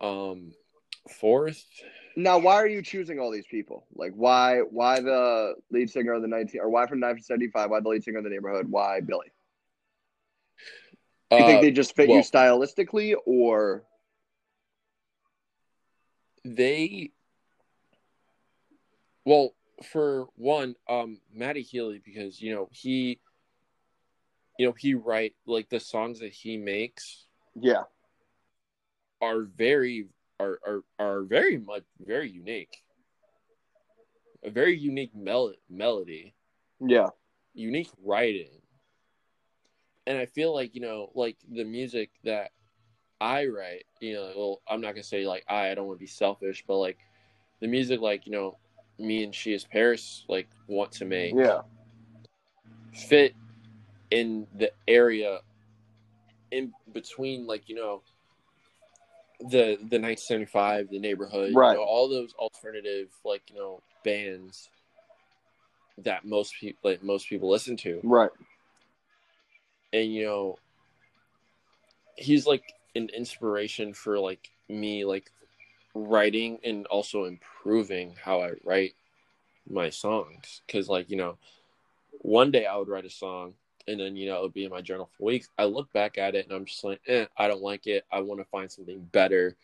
[0.00, 0.52] Um,
[1.20, 1.64] fourth,
[2.16, 3.86] Now, why are you choosing all these people?
[3.94, 4.60] Like, why?
[4.60, 7.70] Why the lead singer of the nineteen, or why from nineteen seventy five?
[7.70, 8.66] Why the lead singer of the neighborhood?
[8.68, 9.32] Why Billie?
[11.30, 13.84] Do you think uh, they just fit you stylistically, or
[16.44, 17.10] they
[19.24, 23.20] well for one um matty healy because you know he
[24.58, 27.26] you know he write like the songs that he makes
[27.58, 27.84] yeah,
[29.20, 32.82] are very are are, are very much very unique.
[34.44, 36.34] A very unique mel- melody.
[36.80, 37.08] Yeah,
[37.54, 38.50] unique writing.
[40.06, 42.52] And i feel like you know like the music that
[43.20, 46.00] i write you know well i'm not gonna say like i i don't want to
[46.00, 46.98] be selfish but like
[47.60, 48.56] the music like you know
[49.00, 51.62] me and she is paris like want to make yeah,
[52.92, 53.34] fit
[54.10, 55.40] in the area
[56.50, 58.02] in between like you know
[59.40, 61.76] the the 1975 the neighborhood you Right.
[61.76, 64.68] know, all those alternative like you know bands
[65.98, 68.00] that most people like most people listen to.
[68.02, 68.30] Right,
[69.92, 70.58] and you know
[72.16, 75.30] he's like an inspiration for like me like
[75.94, 78.94] writing and also improving how i write
[79.68, 80.62] my songs.
[80.66, 81.36] Because like you know
[82.20, 83.54] one day i would write a song
[83.88, 86.18] and then you know it would be in my journal for weeks i look back
[86.18, 88.70] at it and i'm just like eh, i don't like it i want to find
[88.70, 89.56] something better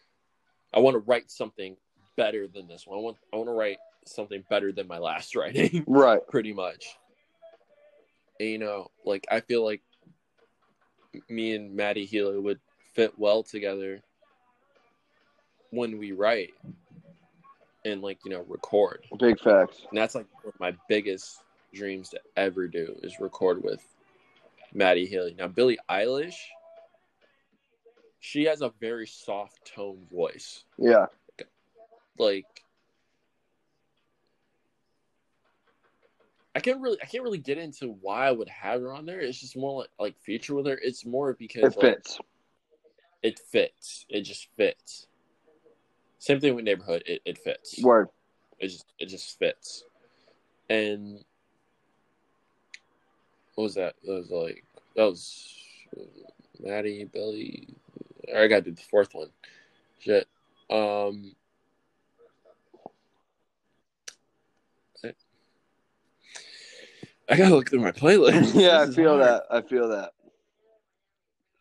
[0.72, 1.76] i want to write something
[2.16, 5.34] better than this one i want i want to write something better than my last
[5.36, 6.26] writing right.
[6.28, 6.96] pretty much.
[8.40, 9.82] And, you know, like I feel like
[11.28, 12.60] me and Matty Healy would
[12.94, 14.02] fit well together
[15.70, 16.54] when we write
[17.84, 19.04] and like you know record.
[19.18, 19.82] Big facts.
[19.90, 21.42] And that's like one of my biggest
[21.74, 23.82] dreams to ever do is record with
[24.72, 25.34] Matty Healy.
[25.38, 26.36] Now, Billie Eilish,
[28.20, 30.64] she has a very soft tone voice.
[30.78, 31.06] Yeah.
[32.18, 32.46] Like,
[36.54, 39.20] I can't really, I can't really get into why I would have her on there.
[39.20, 40.78] It's just more like, like feature with her.
[40.82, 42.20] It's more because It like, fits.
[43.22, 44.06] it fits.
[44.08, 45.06] It just fits.
[46.18, 47.02] Same thing with neighborhood.
[47.06, 47.82] It, it fits.
[47.82, 48.08] Word.
[48.58, 49.84] It just it just fits.
[50.68, 51.24] And
[53.54, 53.94] what was that?
[54.04, 54.64] That was like
[54.96, 55.54] that was
[56.60, 57.68] Matty, Billie.
[58.34, 59.30] I gotta do the fourth one.
[60.00, 60.28] Shit.
[60.70, 61.34] Um
[67.28, 68.54] I gotta look through my playlist.
[68.60, 69.22] yeah, I feel hard.
[69.22, 69.44] that.
[69.50, 70.12] I feel that.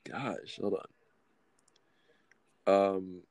[0.10, 0.82] Gosh, hold
[2.68, 2.96] on.
[2.98, 3.22] Um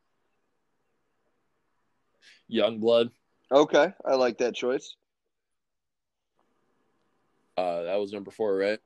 [2.51, 3.11] Yungblud.
[3.53, 4.95] Okay, I like that choice.
[7.61, 8.79] Uh that was number four, right?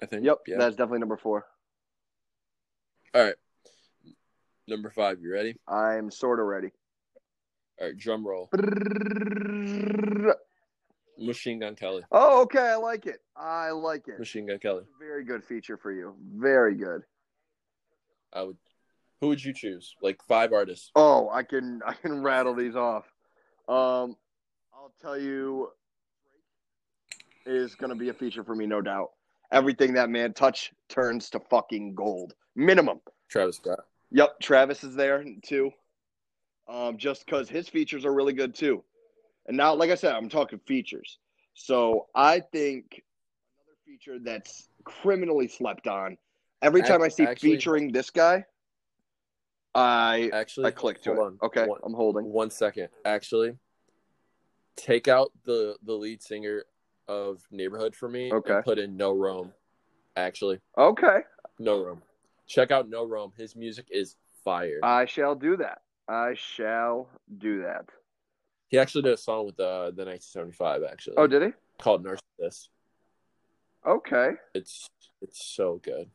[0.00, 0.24] I think.
[0.24, 0.58] Yep, Yeah.
[0.58, 1.46] that's definitely number four.
[3.14, 3.34] All right.
[4.68, 5.56] Number five, you ready?
[5.66, 6.70] I'm sort of ready.
[7.80, 8.48] All right, drum roll.
[11.18, 12.02] Machine Gun Kelly.
[12.10, 13.20] Oh, okay, I like it.
[13.36, 14.18] I like it.
[14.18, 14.84] Machine Gun Kelly.
[14.98, 16.14] Very good feature for you.
[16.36, 17.02] Very good.
[18.32, 18.56] I would.
[19.20, 19.94] Who would you choose?
[20.02, 20.90] Like five artists.
[20.96, 23.04] Oh, I can I can rattle these off.
[23.68, 24.16] Um,
[24.74, 25.68] I'll tell you,
[27.46, 29.10] is going to be a feature for me, no doubt.
[29.50, 33.00] Everything that man touch turns to fucking gold, minimum.
[33.28, 33.80] Travis Scott.
[34.10, 35.70] Yep, Travis is there too.
[36.68, 38.82] Um, just because his features are really good too.
[39.46, 41.18] And now, like I said, I'm talking features.
[41.54, 43.02] So I think
[43.66, 46.16] another feature that's criminally slept on.
[46.62, 48.44] Every time I see actually- featuring this guy,
[49.74, 51.18] I Actually, I click to it.
[51.18, 51.38] on.
[51.42, 52.26] Okay, One, I'm holding.
[52.26, 52.88] one second.
[53.06, 53.56] Actually,
[54.76, 56.64] take out the the lead singer
[57.12, 58.32] of Neighborhood for me.
[58.32, 58.60] Okay.
[58.64, 59.52] Put in No Rome.
[60.16, 61.18] Actually, Okay,
[61.58, 62.02] No Rome.
[62.46, 63.32] Check out No Rome.
[63.36, 64.78] His music is fire.
[64.82, 65.82] I shall do that.
[66.08, 67.08] I shall
[67.38, 67.86] do that.
[68.68, 70.82] he actually did a song with uh, the 1975.
[70.90, 71.14] Actually.
[71.16, 71.48] Oh, did he?
[71.78, 72.68] called Narcissist.
[73.86, 74.86] Okay, It's
[75.20, 76.08] it's so good.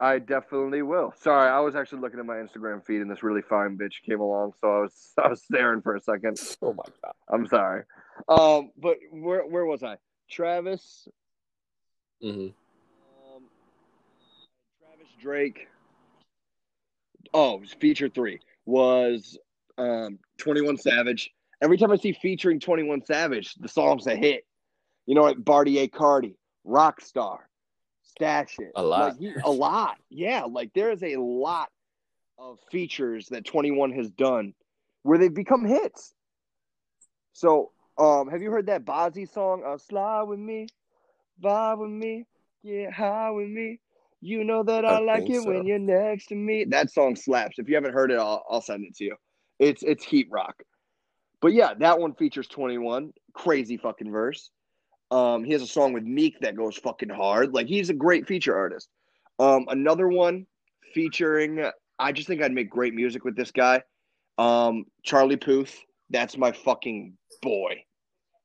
[0.00, 1.12] I definitely will.
[1.18, 4.20] Sorry, I was actually looking at my Instagram feed, and this really fine bitch came
[4.20, 6.38] along, so I was I was staring for a second.
[6.62, 7.14] Oh my god.
[7.28, 7.82] I'm sorry.
[8.28, 9.96] Um, but where where was I?
[10.30, 11.08] Travis,
[12.22, 12.48] Mm-hmm.
[13.36, 13.42] um,
[14.80, 15.68] Travis Drake.
[17.34, 19.38] Oh, feature three was
[19.78, 21.30] um 21 Savage.
[21.60, 24.44] Every time I see featuring 21 Savage, the song's a hit.
[25.06, 26.36] You know, like Bartier Cardi,
[26.66, 27.38] Rockstar,
[28.18, 28.72] Stash It.
[28.74, 29.20] A lot.
[29.20, 29.96] Like, a lot.
[30.10, 31.68] Yeah, like there is a lot
[32.38, 34.54] of features that 21 has done
[35.02, 36.12] where they've become hits.
[37.32, 40.66] So, um, have you heard that Bazzi song, uh, Slide with me,
[41.42, 42.26] vibe with me,
[42.64, 43.80] get high with me?
[44.20, 46.64] You know that I, I like it when you're next to me.
[46.64, 47.58] That song slaps.
[47.58, 49.16] If you haven't heard it, I'll, I'll send it to you.
[49.60, 50.62] It's it's heat rock.
[51.40, 53.12] But yeah, that one features 21.
[53.32, 54.50] Crazy fucking verse.
[55.10, 57.54] Um, he has a song with Meek that goes fucking hard.
[57.54, 58.88] Like he's a great feature artist.
[59.38, 60.46] Um, another one
[60.94, 61.64] featuring.
[61.98, 63.82] I just think I'd make great music with this guy.
[64.36, 65.76] Um, Charlie Puth.
[66.10, 67.84] That's my fucking boy.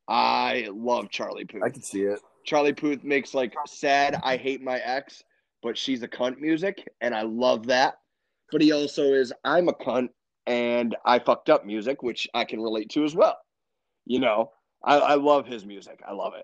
[0.08, 1.64] I love Charlie Puth.
[1.64, 2.20] I can see it.
[2.46, 5.24] Charlie Puth makes like sad I hate my ex,
[5.62, 7.96] but she's a cunt music, and I love that.
[8.52, 10.10] But he also is I'm a cunt
[10.46, 13.38] and I fucked up music, which I can relate to as well.
[14.06, 14.52] You know,
[14.84, 16.02] I, I love his music.
[16.08, 16.44] I love it.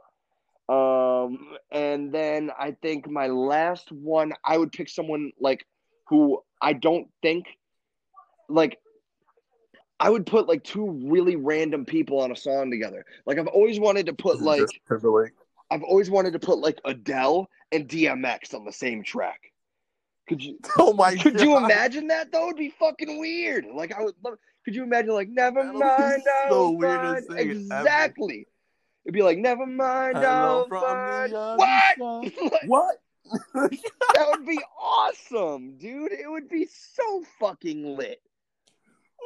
[0.69, 5.65] Um, and then I think my last one, I would pick someone like
[6.07, 7.47] who I don't think
[8.47, 8.77] like
[9.99, 13.03] I would put like two really random people on a song together.
[13.25, 15.33] Like I've always wanted to put like Timberlake.
[15.71, 19.51] I've always wanted to put like Adele and DMX on the same track.
[20.27, 22.45] Could you Oh my could you imagine that though?
[22.45, 23.65] It'd be fucking weird.
[23.73, 27.27] Like I would love could you imagine like never That would be mind, I'll weirdest
[27.27, 27.39] find
[27.71, 27.83] ever.
[29.05, 32.31] It'd be like never mind, Hello I'll find what?
[32.65, 32.95] What?
[33.53, 36.11] that would be awesome, dude.
[36.11, 38.21] It would be so fucking lit.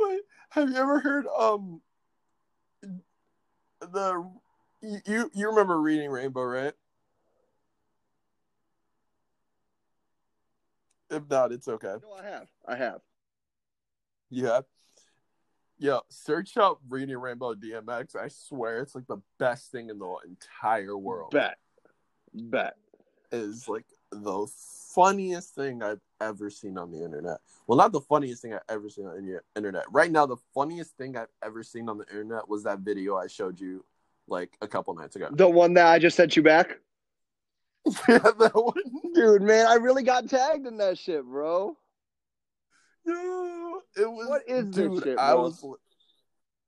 [0.02, 1.82] Wait, have you ever heard um
[3.80, 4.30] the
[4.82, 6.74] you you remember reading Rainbow, right?
[11.10, 11.96] If not, it's okay.
[12.02, 12.48] No, I have.
[12.68, 13.02] I have.
[14.30, 14.62] Yeah.
[15.84, 18.16] Yeah, search up Reading Rainbow DMX.
[18.16, 21.32] I swear it's like the best thing in the entire world.
[21.32, 21.58] Bet.
[22.34, 22.78] Bet.
[23.34, 24.48] Is like the
[24.96, 27.40] funniest thing I've ever seen on the internet.
[27.68, 29.84] Well, not the funniest thing I've ever seen on the internet.
[29.92, 33.28] Right now, the funniest thing I've ever seen on the internet was that video I
[33.28, 33.84] showed you
[34.30, 35.28] like a couple nights ago.
[35.34, 36.80] The one that I just sent you back?
[38.08, 39.14] yeah, that one.
[39.14, 41.76] Dude, man, I really got tagged in that shit, bro.
[43.96, 44.28] It was.
[44.28, 45.64] What is this dude, shit, I was.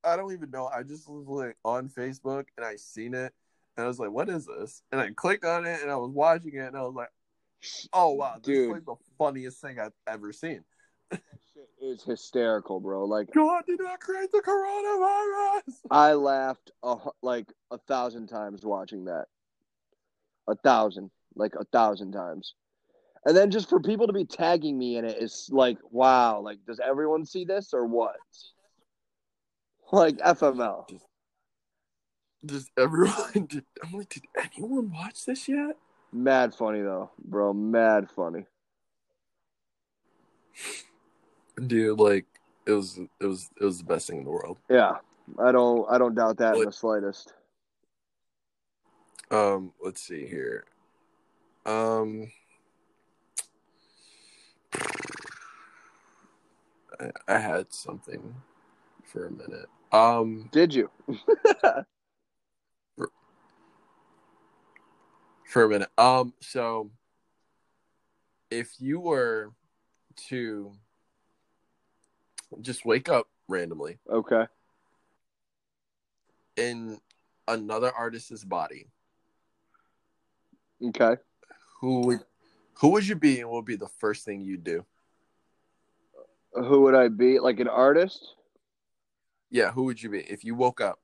[0.04, 0.68] I don't even know.
[0.68, 3.34] I just was like on Facebook and I seen it
[3.78, 6.12] and I was like, "What is this?" And I clicked on it and I was
[6.12, 7.10] watching it and I was like,
[7.92, 8.64] "Oh wow, this Dude.
[8.64, 10.64] is like the funniest thing I've ever seen."
[11.10, 11.22] That
[11.54, 13.06] shit is hysterical, bro.
[13.06, 15.74] Like God did not create the coronavirus.
[15.92, 19.26] I laughed a, like a thousand times watching that.
[20.48, 22.54] A thousand, like a thousand times.
[23.26, 26.60] And then just for people to be tagging me in it is like, wow, like
[26.68, 28.18] does everyone see this or what?
[29.92, 30.86] Like FML.
[32.46, 33.32] Just everyone.
[33.48, 35.78] Did, I'm like, did anyone watch this yet?
[36.14, 37.54] Mad funny though, bro.
[37.54, 38.46] Mad funny.
[41.66, 42.26] Dude, like
[42.68, 44.58] it was, it was, it was the best thing in the world.
[44.70, 44.98] Yeah.
[45.40, 47.34] I don't I don't doubt that in the slightest.
[49.32, 50.66] Um, let's see here.
[51.66, 52.32] Um,
[57.00, 58.36] I, I had something
[59.04, 59.68] for a minute.
[59.92, 60.90] Um, Did you?
[65.46, 65.90] for a minute.
[65.98, 66.92] Um, so
[68.52, 69.52] if you were
[70.30, 70.72] to
[72.62, 74.46] just wake up randomly Okay.
[76.58, 77.00] in
[77.48, 78.88] another artist's body,
[80.84, 81.16] Okay.
[81.80, 82.20] who would
[82.74, 84.86] who would you be and what would be the first thing you'd do?
[86.56, 87.40] Who would I be?
[87.40, 88.34] Like an artist?
[89.50, 91.00] Yeah, who would you be if you woke up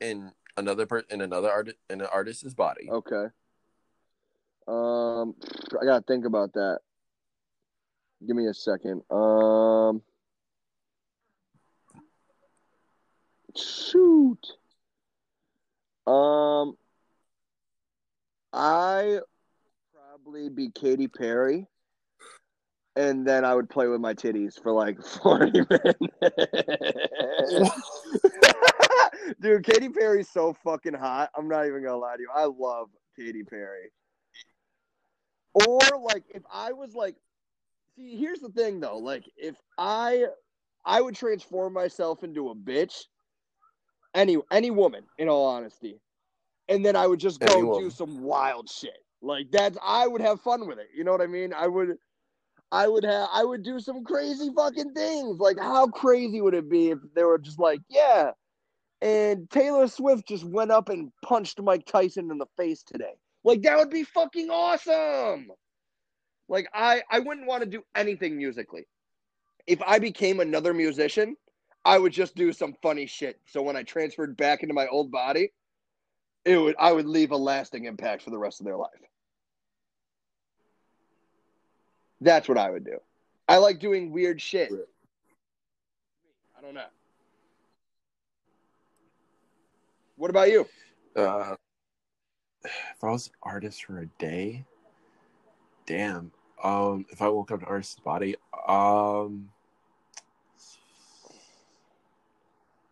[0.00, 2.88] in another per- in another artist in an artist's body?
[2.90, 3.26] Okay.
[4.66, 5.34] Um,
[5.80, 6.80] I gotta think about that.
[8.26, 9.02] Give me a second.
[9.10, 10.02] Um,
[13.54, 14.44] shoot.
[16.06, 16.76] Um,
[18.52, 19.20] I
[19.92, 21.66] probably be Katy Perry,
[22.96, 26.00] and then I would play with my titties for like forty minutes.
[29.40, 31.30] Dude, Katy Perry's so fucking hot.
[31.36, 32.30] I'm not even gonna lie to you.
[32.34, 32.88] I love
[33.18, 33.90] Katy Perry.
[35.54, 37.16] Or like if I was like
[37.96, 40.26] see, here's the thing though, like if I
[40.84, 43.04] I would transform myself into a bitch.
[44.14, 46.00] Any any woman, in all honesty.
[46.68, 48.96] And then I would just go do some wild shit.
[49.20, 50.88] Like that's I would have fun with it.
[50.96, 51.52] You know what I mean?
[51.52, 51.98] I would
[52.72, 55.38] I would have I would do some crazy fucking things.
[55.38, 58.32] Like how crazy would it be if they were just like, yeah.
[59.00, 63.14] And Taylor Swift just went up and punched Mike Tyson in the face today.
[63.44, 65.48] Like that would be fucking awesome.
[66.48, 68.86] Like I I wouldn't want to do anything musically.
[69.66, 71.36] If I became another musician,
[71.84, 73.40] I would just do some funny shit.
[73.46, 75.52] So when I transferred back into my old body,
[76.44, 78.90] it would I would leave a lasting impact for the rest of their life.
[82.20, 82.98] That's what I would do.
[83.48, 84.70] I like doing weird shit.
[86.58, 86.86] I don't know.
[90.16, 90.66] What about you?
[91.14, 91.54] Uh,
[92.64, 94.64] if I was an artist for a day,
[95.86, 96.32] damn.
[96.64, 98.34] Um, if I woke up an artist's body,
[98.66, 99.50] um,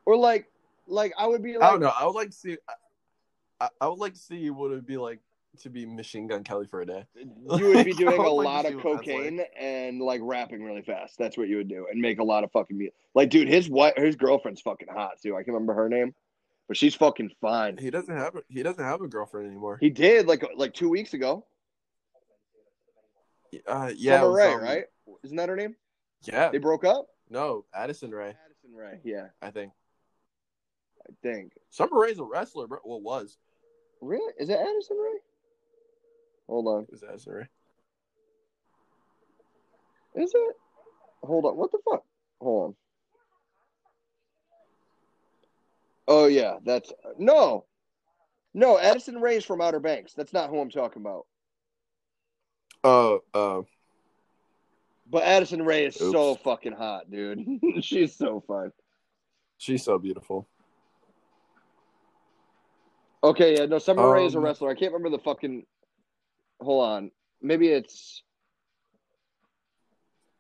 [0.07, 0.51] Or like
[0.87, 1.93] like I would be I like don't know.
[1.99, 2.59] I would like to see.
[3.61, 5.21] I, I would like to see what it would be like
[5.61, 7.07] to be Machine Gun Kelly for a day.
[7.17, 10.83] you would be doing a lot of see what that's cocaine and like rapping really
[10.83, 11.19] fast.
[11.19, 12.95] That's what you would do, and make a lot of fucking music.
[13.15, 15.35] Like, dude, his wife, his girlfriend's fucking hot too.
[15.35, 16.15] I can't remember her name,
[16.69, 17.77] but she's fucking fine.
[17.77, 19.79] He doesn't have a, he doesn't have a girlfriend anymore.
[19.81, 21.45] He did like like two weeks ago.
[23.67, 24.85] Uh, yeah, it Summer was, Rae, um, right?
[25.23, 25.77] Isn't that her name?
[26.23, 27.07] Yeah, They broke up.
[27.31, 28.99] no, Addison Rae, Addison Rae.
[29.05, 29.73] Yeah, I think.
[31.07, 31.53] I think.
[31.71, 32.79] Summer Rae's a wrestler, bro.
[32.85, 33.37] Well, was
[34.01, 34.33] Really?
[34.39, 35.19] Is it Addison Rae?
[36.49, 36.83] Hold on.
[36.85, 37.49] it was Addison Rae.
[40.23, 40.57] Is it?
[41.23, 41.57] Hold on.
[41.57, 42.05] What the fuck?
[42.41, 42.75] Hold on.
[46.07, 47.65] Oh yeah, that's no,
[48.53, 48.79] no.
[48.79, 50.13] Addison Rae's from Outer Banks.
[50.13, 51.27] That's not who I'm talking about.
[52.85, 53.63] Oh, uh,
[55.11, 57.41] But Addison Rae is so fucking hot, dude.
[57.81, 58.71] She's so fun.
[59.57, 60.47] she's so beautiful.
[63.23, 63.79] Okay, yeah, no.
[63.79, 64.69] Summer Rae is a Um, wrestler.
[64.69, 65.65] I can't remember the fucking.
[66.65, 67.11] Hold on.
[67.43, 68.23] Maybe it's.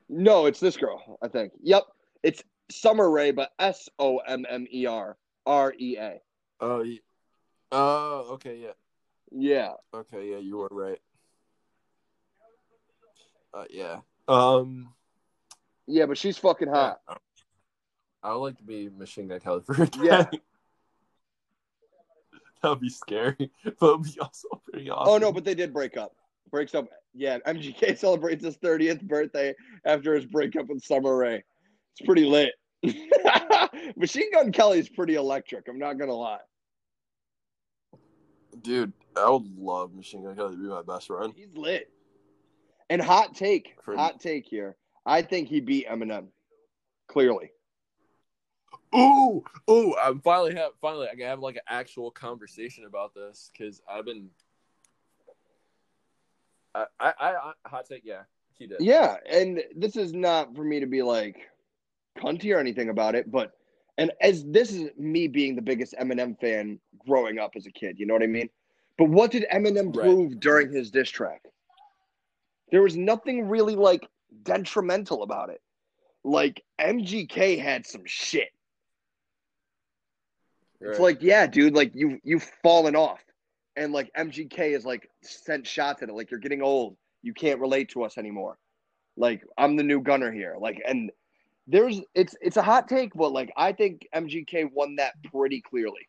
[0.08, 1.18] No, it's this girl.
[1.22, 1.52] I think.
[1.62, 1.84] Yep,
[2.22, 5.16] it's Sommer Ray, but S O M M E R
[5.46, 6.20] R E A.
[6.60, 7.00] Oh, ye-
[7.72, 8.72] oh, okay, yeah,
[9.30, 9.72] Yeah.
[9.94, 11.00] okay, yeah, you were right.
[13.52, 13.98] Uh, yeah.
[14.28, 14.92] Um.
[15.86, 17.00] Yeah, but she's fucking hot.
[17.08, 17.16] yeah.
[18.22, 19.98] I would like to be Machine Gun Kelly for a day.
[20.02, 20.24] Yeah.
[22.64, 25.12] That would be scary, but it would be also pretty awesome.
[25.12, 26.16] Oh no, but they did break up.
[26.50, 26.88] Breaks up.
[27.12, 29.54] Yeah, MGK celebrates his 30th birthday
[29.84, 31.44] after his breakup with Sommer Ray.
[31.92, 32.52] It's pretty lit.
[33.96, 35.68] Machine Gun Kelly's pretty electric.
[35.68, 36.38] I'm not gonna lie.
[38.62, 41.34] dude, I would love Machine Gun Kelly to be my best friend.
[41.36, 41.90] He's lit.
[42.88, 44.76] And hot take, For- hot take here.
[45.04, 46.28] I think he beat Eminem.
[47.08, 47.50] Clearly.
[48.96, 49.96] Ooh, ooh!
[49.96, 54.04] I'm finally have finally I can have like an actual conversation about this because I've
[54.04, 54.28] been.
[56.74, 58.22] I, I I hot take yeah
[58.58, 61.36] he did Yeah, and this is not for me to be like
[62.18, 63.52] cunty or anything about it, but
[63.98, 67.98] and as this is me being the biggest Eminem fan growing up as a kid,
[67.98, 68.48] you know what I mean?
[68.98, 70.04] But what did Eminem Right.
[70.04, 71.42] prove during his diss track?
[72.70, 74.08] There was nothing really like
[74.42, 75.60] detrimental about it.
[76.24, 78.50] Like MGK had some shit.
[80.84, 81.04] It's Right.
[81.04, 83.20] like, yeah, dude, like you you've fallen off.
[83.76, 86.96] And like MGK is like sent shots at it, like you're getting old.
[87.22, 88.56] You can't relate to us anymore.
[89.16, 90.56] Like I'm the new gunner here.
[90.60, 91.10] Like and
[91.66, 96.06] there's it's it's a hot take, but like I think MGK won that pretty clearly.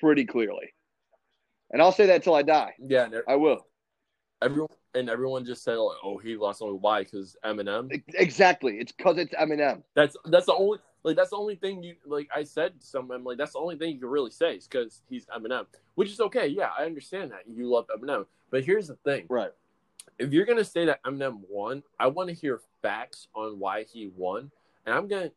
[0.00, 0.74] Pretty clearly.
[1.70, 2.74] And I'll say that till I die.
[2.78, 3.66] yeah I will.
[4.42, 8.78] everyone and everyone just said like oh he lost only why because Eminem Exactly.
[8.78, 9.82] It's cause it's Eminem.
[9.94, 13.24] that's that's the only like that's the only thing you like I said to someone
[13.24, 16.20] like that's the only thing you can really say is because he's Eminem which is
[16.20, 19.52] okay yeah I understand that you love Eminem but here's the thing Right.
[20.18, 24.10] if you're gonna say that Eminem won, I want to hear facts on why he
[24.16, 24.50] won,
[24.84, 25.30] and I'm gonna.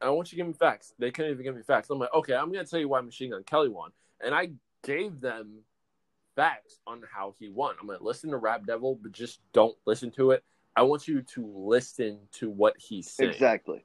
[0.00, 0.92] I want you to give me facts.
[0.98, 1.88] They couldn't even give me facts.
[1.88, 3.90] I'm like, okay, I'm gonna tell you why Machine Gun Kelly won,
[4.20, 4.50] and I
[4.82, 5.60] gave them
[6.36, 7.74] facts on how he won.
[7.80, 10.44] I'm gonna listen to Rap Devil, but just don't listen to it.
[10.76, 13.30] I want you to listen to what he's saying.
[13.30, 13.84] Exactly.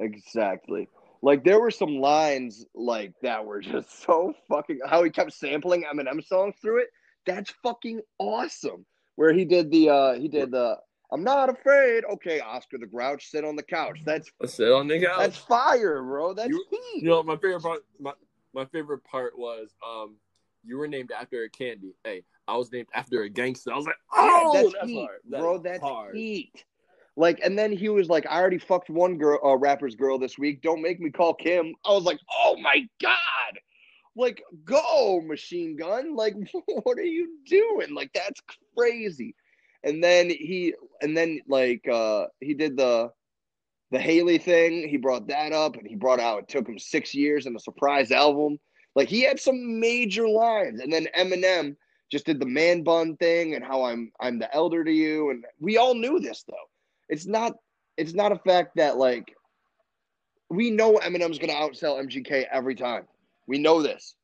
[0.00, 0.88] Exactly.
[1.22, 5.84] Like there were some lines like that were just so fucking how he kept sampling
[5.84, 6.88] Eminem songs through it.
[7.26, 8.84] That's fucking awesome.
[9.16, 10.76] Where he did the uh he did the
[11.12, 12.04] I'm not afraid.
[12.14, 14.00] Okay, Oscar the Grouch sit on the couch.
[14.04, 15.18] That's Let's sit on the couch.
[15.18, 16.34] that's fire, bro.
[16.34, 17.02] That's You- heat.
[17.02, 17.80] You know, my favorite part.
[18.00, 18.12] My,
[18.52, 20.16] my favorite part was um,
[20.64, 21.94] you were named after a candy.
[22.04, 23.72] Hey, I was named after a gangster.
[23.72, 25.58] I was like, oh, that's, that's, heat, hard, That bro.
[25.58, 26.16] That's hard.
[26.16, 26.64] heat.
[27.16, 30.38] Like, and then he was like, "I already fucked one girl, uh, rapper's girl this
[30.38, 30.62] week.
[30.62, 33.60] Don't make me call Kim." I was like, "Oh my god!"
[34.16, 36.16] Like, go machine gun.
[36.16, 36.34] Like,
[36.82, 37.94] what are you doing?
[37.94, 38.40] Like, that's
[38.76, 39.34] crazy.
[39.84, 43.10] And then he, and then like, uh he did the
[43.90, 44.88] the Hailie thing.
[44.88, 47.60] He brought that up, and he brought out it took him six years and a
[47.60, 48.58] surprise album.
[48.96, 50.80] Like, he had some major lines.
[50.80, 51.76] And then Eminem
[52.10, 55.44] just did the man bun thing and how I'm I'm the elder to you and
[55.58, 56.54] we all knew this though.
[57.08, 57.54] It's not
[57.96, 59.34] it's not a fact that like
[60.50, 63.04] we know Eminem's going to outsell MGK every time.
[63.46, 64.14] We know this.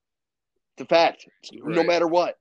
[0.77, 1.27] It's a fact.
[1.53, 1.87] No Right.
[1.87, 2.37] matter what.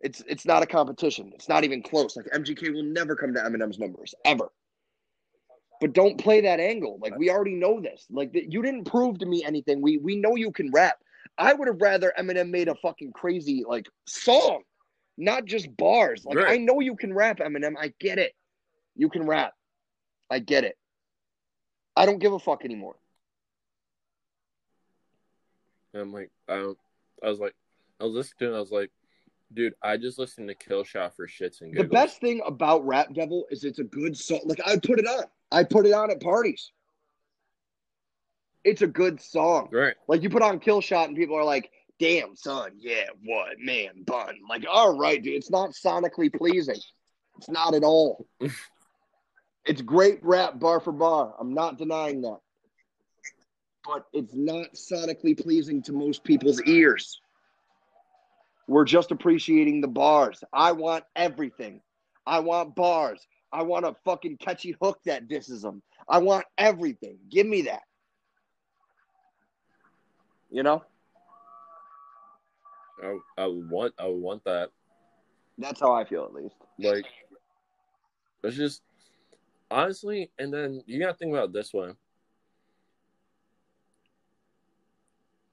[0.00, 1.30] It's it's not a competition.
[1.34, 2.16] It's not even close.
[2.16, 4.50] Like MGK will never come to Eminem's numbers ever.
[5.80, 6.98] But don't play that angle.
[7.00, 8.06] Like we already know this.
[8.10, 9.80] Like that you didn't prove to me anything.
[9.80, 10.96] We we know you can rap.
[11.38, 14.62] I would have rather Eminem made a fucking crazy like song,
[15.16, 16.24] not just bars.
[16.24, 16.54] Like Right.
[16.54, 17.74] I know you can rap, Eminem.
[17.78, 18.32] I get it.
[18.96, 19.54] You can rap.
[20.30, 20.76] I get it.
[21.96, 22.96] I don't give a fuck anymore.
[25.92, 26.78] And I'm like, I don't.
[27.22, 27.54] I was like,
[28.00, 28.56] I was listening to it.
[28.56, 28.90] I was like,
[29.52, 31.88] dude, I just listened to Kill Shot for shits and giggles.
[31.88, 34.40] The best thing about Rap Devil is it's a good song.
[34.44, 35.24] Like I put it on.
[35.50, 36.72] I put it on at parties.
[38.64, 39.68] It's a good song.
[39.70, 39.94] Right.
[40.08, 44.02] Like you put on Kill Shot and people are like, "Damn son, yeah, what man,
[44.06, 46.80] bun." Like, all right, dude, it's not sonically pleasing.
[47.38, 48.26] It's not at all.
[49.64, 51.34] it's great rap bar for bar.
[51.38, 52.38] I'm not denying that.
[53.84, 57.20] But it's not sonically pleasing to most people's ears.
[58.68, 60.42] We're just appreciating the bars.
[60.52, 61.80] I want everything.
[62.26, 63.26] I want bars.
[63.52, 65.82] I want a fucking catchy hook that disses them.
[66.08, 67.18] I want everything.
[67.28, 67.82] Give me that.
[70.50, 70.84] You know?
[73.02, 73.94] I, I want.
[73.98, 74.70] I want that.
[75.58, 76.54] That's how I feel at least.
[76.78, 77.04] Like,
[78.44, 78.82] it's just
[79.72, 80.30] honestly.
[80.38, 81.92] And then you gotta think about this way.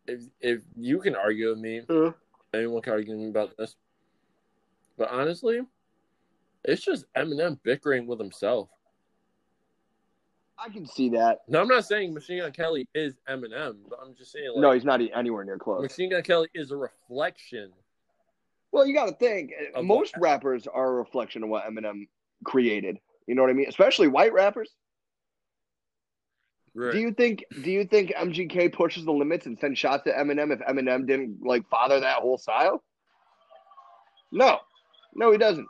[0.08, 2.12] If if you can argue with me, Uh,
[2.54, 3.76] anyone can argue with me about this.
[4.98, 5.62] But honestly,
[6.66, 8.70] it's just Eminem bickering with himself.
[10.58, 11.40] I can see that.
[11.48, 14.72] No, I'm not saying Machine Gun Kelly is Eminem, but I'm just saying like no,
[14.72, 15.82] he's not anywhere near close.
[15.82, 17.72] Machine Gun Kelly is a reflection.
[18.72, 19.54] Well, you got to think.
[19.82, 22.08] Most rappers are a reflection of what Eminem
[22.44, 23.00] created.
[23.30, 23.70] You know what I mean?
[23.70, 24.72] Especially white rappers.
[26.74, 26.94] Right.
[26.94, 30.52] Do you think do you think MGK pushes the limits and sends shots at Eminem
[30.52, 32.84] if Eminem didn't like father that whole style?
[34.32, 34.58] No.
[35.14, 35.68] No, he doesn't.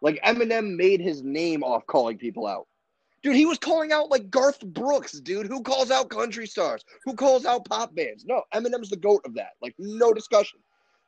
[0.00, 2.66] Like Eminem made his name off calling people out.
[3.22, 5.48] Dude, he was calling out like Garth Brooks, dude.
[5.48, 6.82] Who calls out country stars?
[7.04, 8.24] Who calls out pop bands?
[8.24, 9.50] No, Eminem's the goat of that.
[9.60, 10.58] Like no discussion.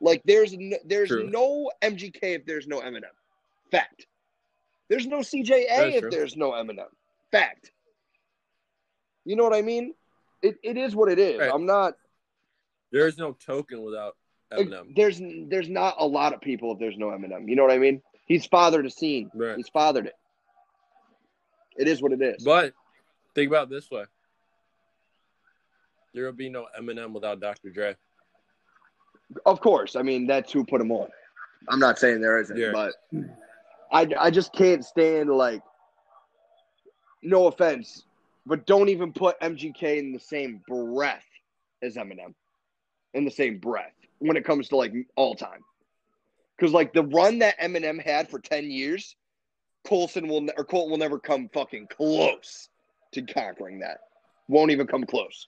[0.02, 1.30] Like there's no, there's True.
[1.30, 3.04] no MGK if there's no Eminem.
[3.70, 4.06] Fact.
[4.94, 6.10] There's no CJA if true.
[6.10, 6.86] there's no Eminem.
[7.32, 7.72] Fact.
[9.24, 9.92] You know what I mean?
[10.40, 11.40] It it is what it is.
[11.40, 11.50] Right.
[11.52, 11.94] I'm not
[12.92, 14.16] There is no token without
[14.52, 14.94] it- Eminem.
[14.94, 17.48] there's there's not a lot of people if there's no Eminem.
[17.48, 18.02] You know what I mean?
[18.26, 19.30] He's fathered a scene.
[19.34, 19.56] Right.
[19.56, 20.14] He's fathered it.
[21.76, 22.44] It is what it is.
[22.44, 22.72] But
[23.34, 24.04] think about it this way:
[26.14, 27.70] there will be no Eminem without Dr.
[27.70, 27.96] Dre.
[29.44, 31.08] Of course, I mean that's who put him on.
[31.68, 32.70] I'm not saying there isn't, Yeah.
[32.72, 32.92] but
[33.94, 35.62] I I just can't stand like.
[37.22, 38.04] No offense,
[38.44, 41.24] but don't even put MGK in the same breath
[41.82, 42.34] as Eminem.
[43.14, 45.60] In the same breath when it comes to like all time,
[46.56, 49.16] because like the run that Eminem had for ten years,
[49.86, 52.68] Colson will or Colton will never come fucking close
[53.12, 54.00] to conquering that.
[54.48, 55.46] Won't even come close.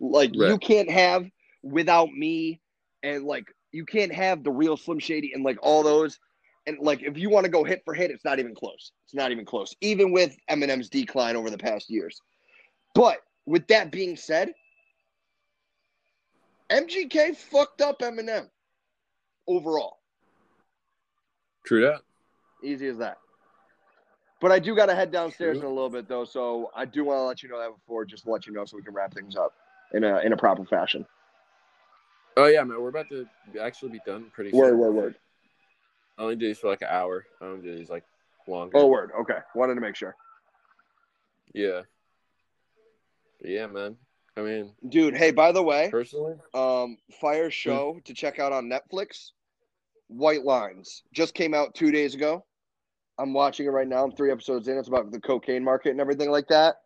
[0.00, 1.30] Like you can't have
[1.62, 2.60] without me
[3.02, 6.18] and like you can't have the real Slim Shady and like all those.
[6.66, 8.92] And like if you want to go hit for hit, it's not even close.
[9.04, 9.74] It's not even close.
[9.80, 12.20] Even with Eminem's decline over the past years.
[12.94, 14.52] But with that being said,
[16.70, 18.48] MGK fucked up Eminem
[19.46, 19.98] overall.
[21.64, 22.00] True that.
[22.64, 23.18] Easy as that.
[24.40, 25.66] But I do got to head downstairs True.
[25.68, 28.04] in a little bit though, so I do want to let you know that before,
[28.04, 29.52] just to let you know so we can wrap things up
[29.94, 31.06] in a in a proper fashion.
[32.36, 33.26] Oh yeah, man, we're about to
[33.60, 34.60] actually be done pretty soon.
[34.60, 35.14] Word, word, word.
[36.18, 37.24] I only do these for like an hour.
[37.40, 38.04] I don't do these like
[38.46, 38.76] longer.
[38.76, 39.10] Oh, word.
[39.20, 40.16] Okay, wanted to make sure,
[41.54, 41.82] yeah.
[43.40, 43.96] But yeah, man.
[44.36, 45.16] I mean, dude.
[45.16, 49.30] Hey, by the way, personally, um, fire show to check out on Netflix.
[50.08, 52.44] White Lines just came out two days ago.
[53.18, 54.04] I'm watching it right now.
[54.04, 54.76] I'm three episodes in.
[54.76, 56.76] It's about the cocaine market and everything like that.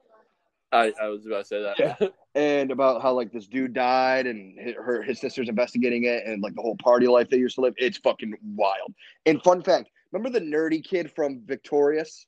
[0.73, 1.79] I, I was about to say that.
[1.79, 2.09] Yeah.
[2.35, 6.43] and about how like this dude died and his, her his sister's investigating it and
[6.43, 7.75] like the whole party life they used to live.
[7.77, 8.95] It's fucking wild.
[9.27, 12.27] And fun fact, remember the nerdy kid from Victorious?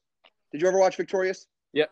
[0.50, 1.46] Did you ever watch Victorious?
[1.72, 1.86] Yeah.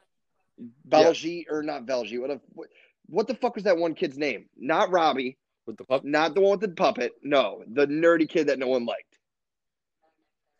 [0.88, 2.20] Valji or not Valji?
[2.20, 2.68] What, a, what
[3.06, 4.46] what the fuck was that one kid's name?
[4.56, 5.36] Not Robbie,
[5.66, 7.12] With the pup, not the one with the puppet.
[7.22, 9.18] No, the nerdy kid that no one liked.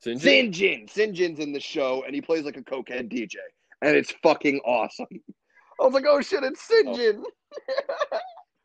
[0.04, 0.52] Sinjin?
[0.52, 0.92] Sinjin.
[0.92, 3.36] Sinjin's in the show and he plays like a cokehead DJ.
[3.82, 5.06] And it's fucking awesome.
[5.80, 7.22] I was like, oh shit, it's Sinjin.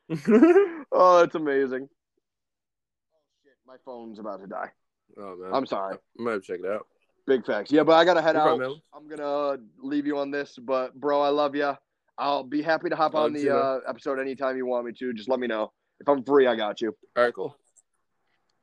[0.92, 1.88] oh, that's amazing.
[1.90, 4.70] Oh shit, my phone's about to die.
[5.18, 5.96] oh man, I'm sorry.
[6.20, 6.88] I might have to check it out.
[7.28, 7.72] Big facts.
[7.72, 8.58] Yeah, but I gotta head No out.
[8.58, 8.82] problem.
[8.94, 11.74] I'm gonna leave you on this, but bro, I love you.
[12.18, 15.14] I'll be happy to hop Love on the uh, episode anytime you want me to.
[15.14, 15.72] Just let me know.
[16.00, 16.96] If I'm free, I got you.
[17.18, 17.58] All right, cool.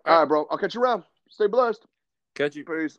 [0.06, 0.46] All right, bro.
[0.50, 1.04] I'll catch you around.
[1.28, 1.84] Stay blessed.
[2.34, 2.64] Catch you.
[2.64, 2.98] Peace.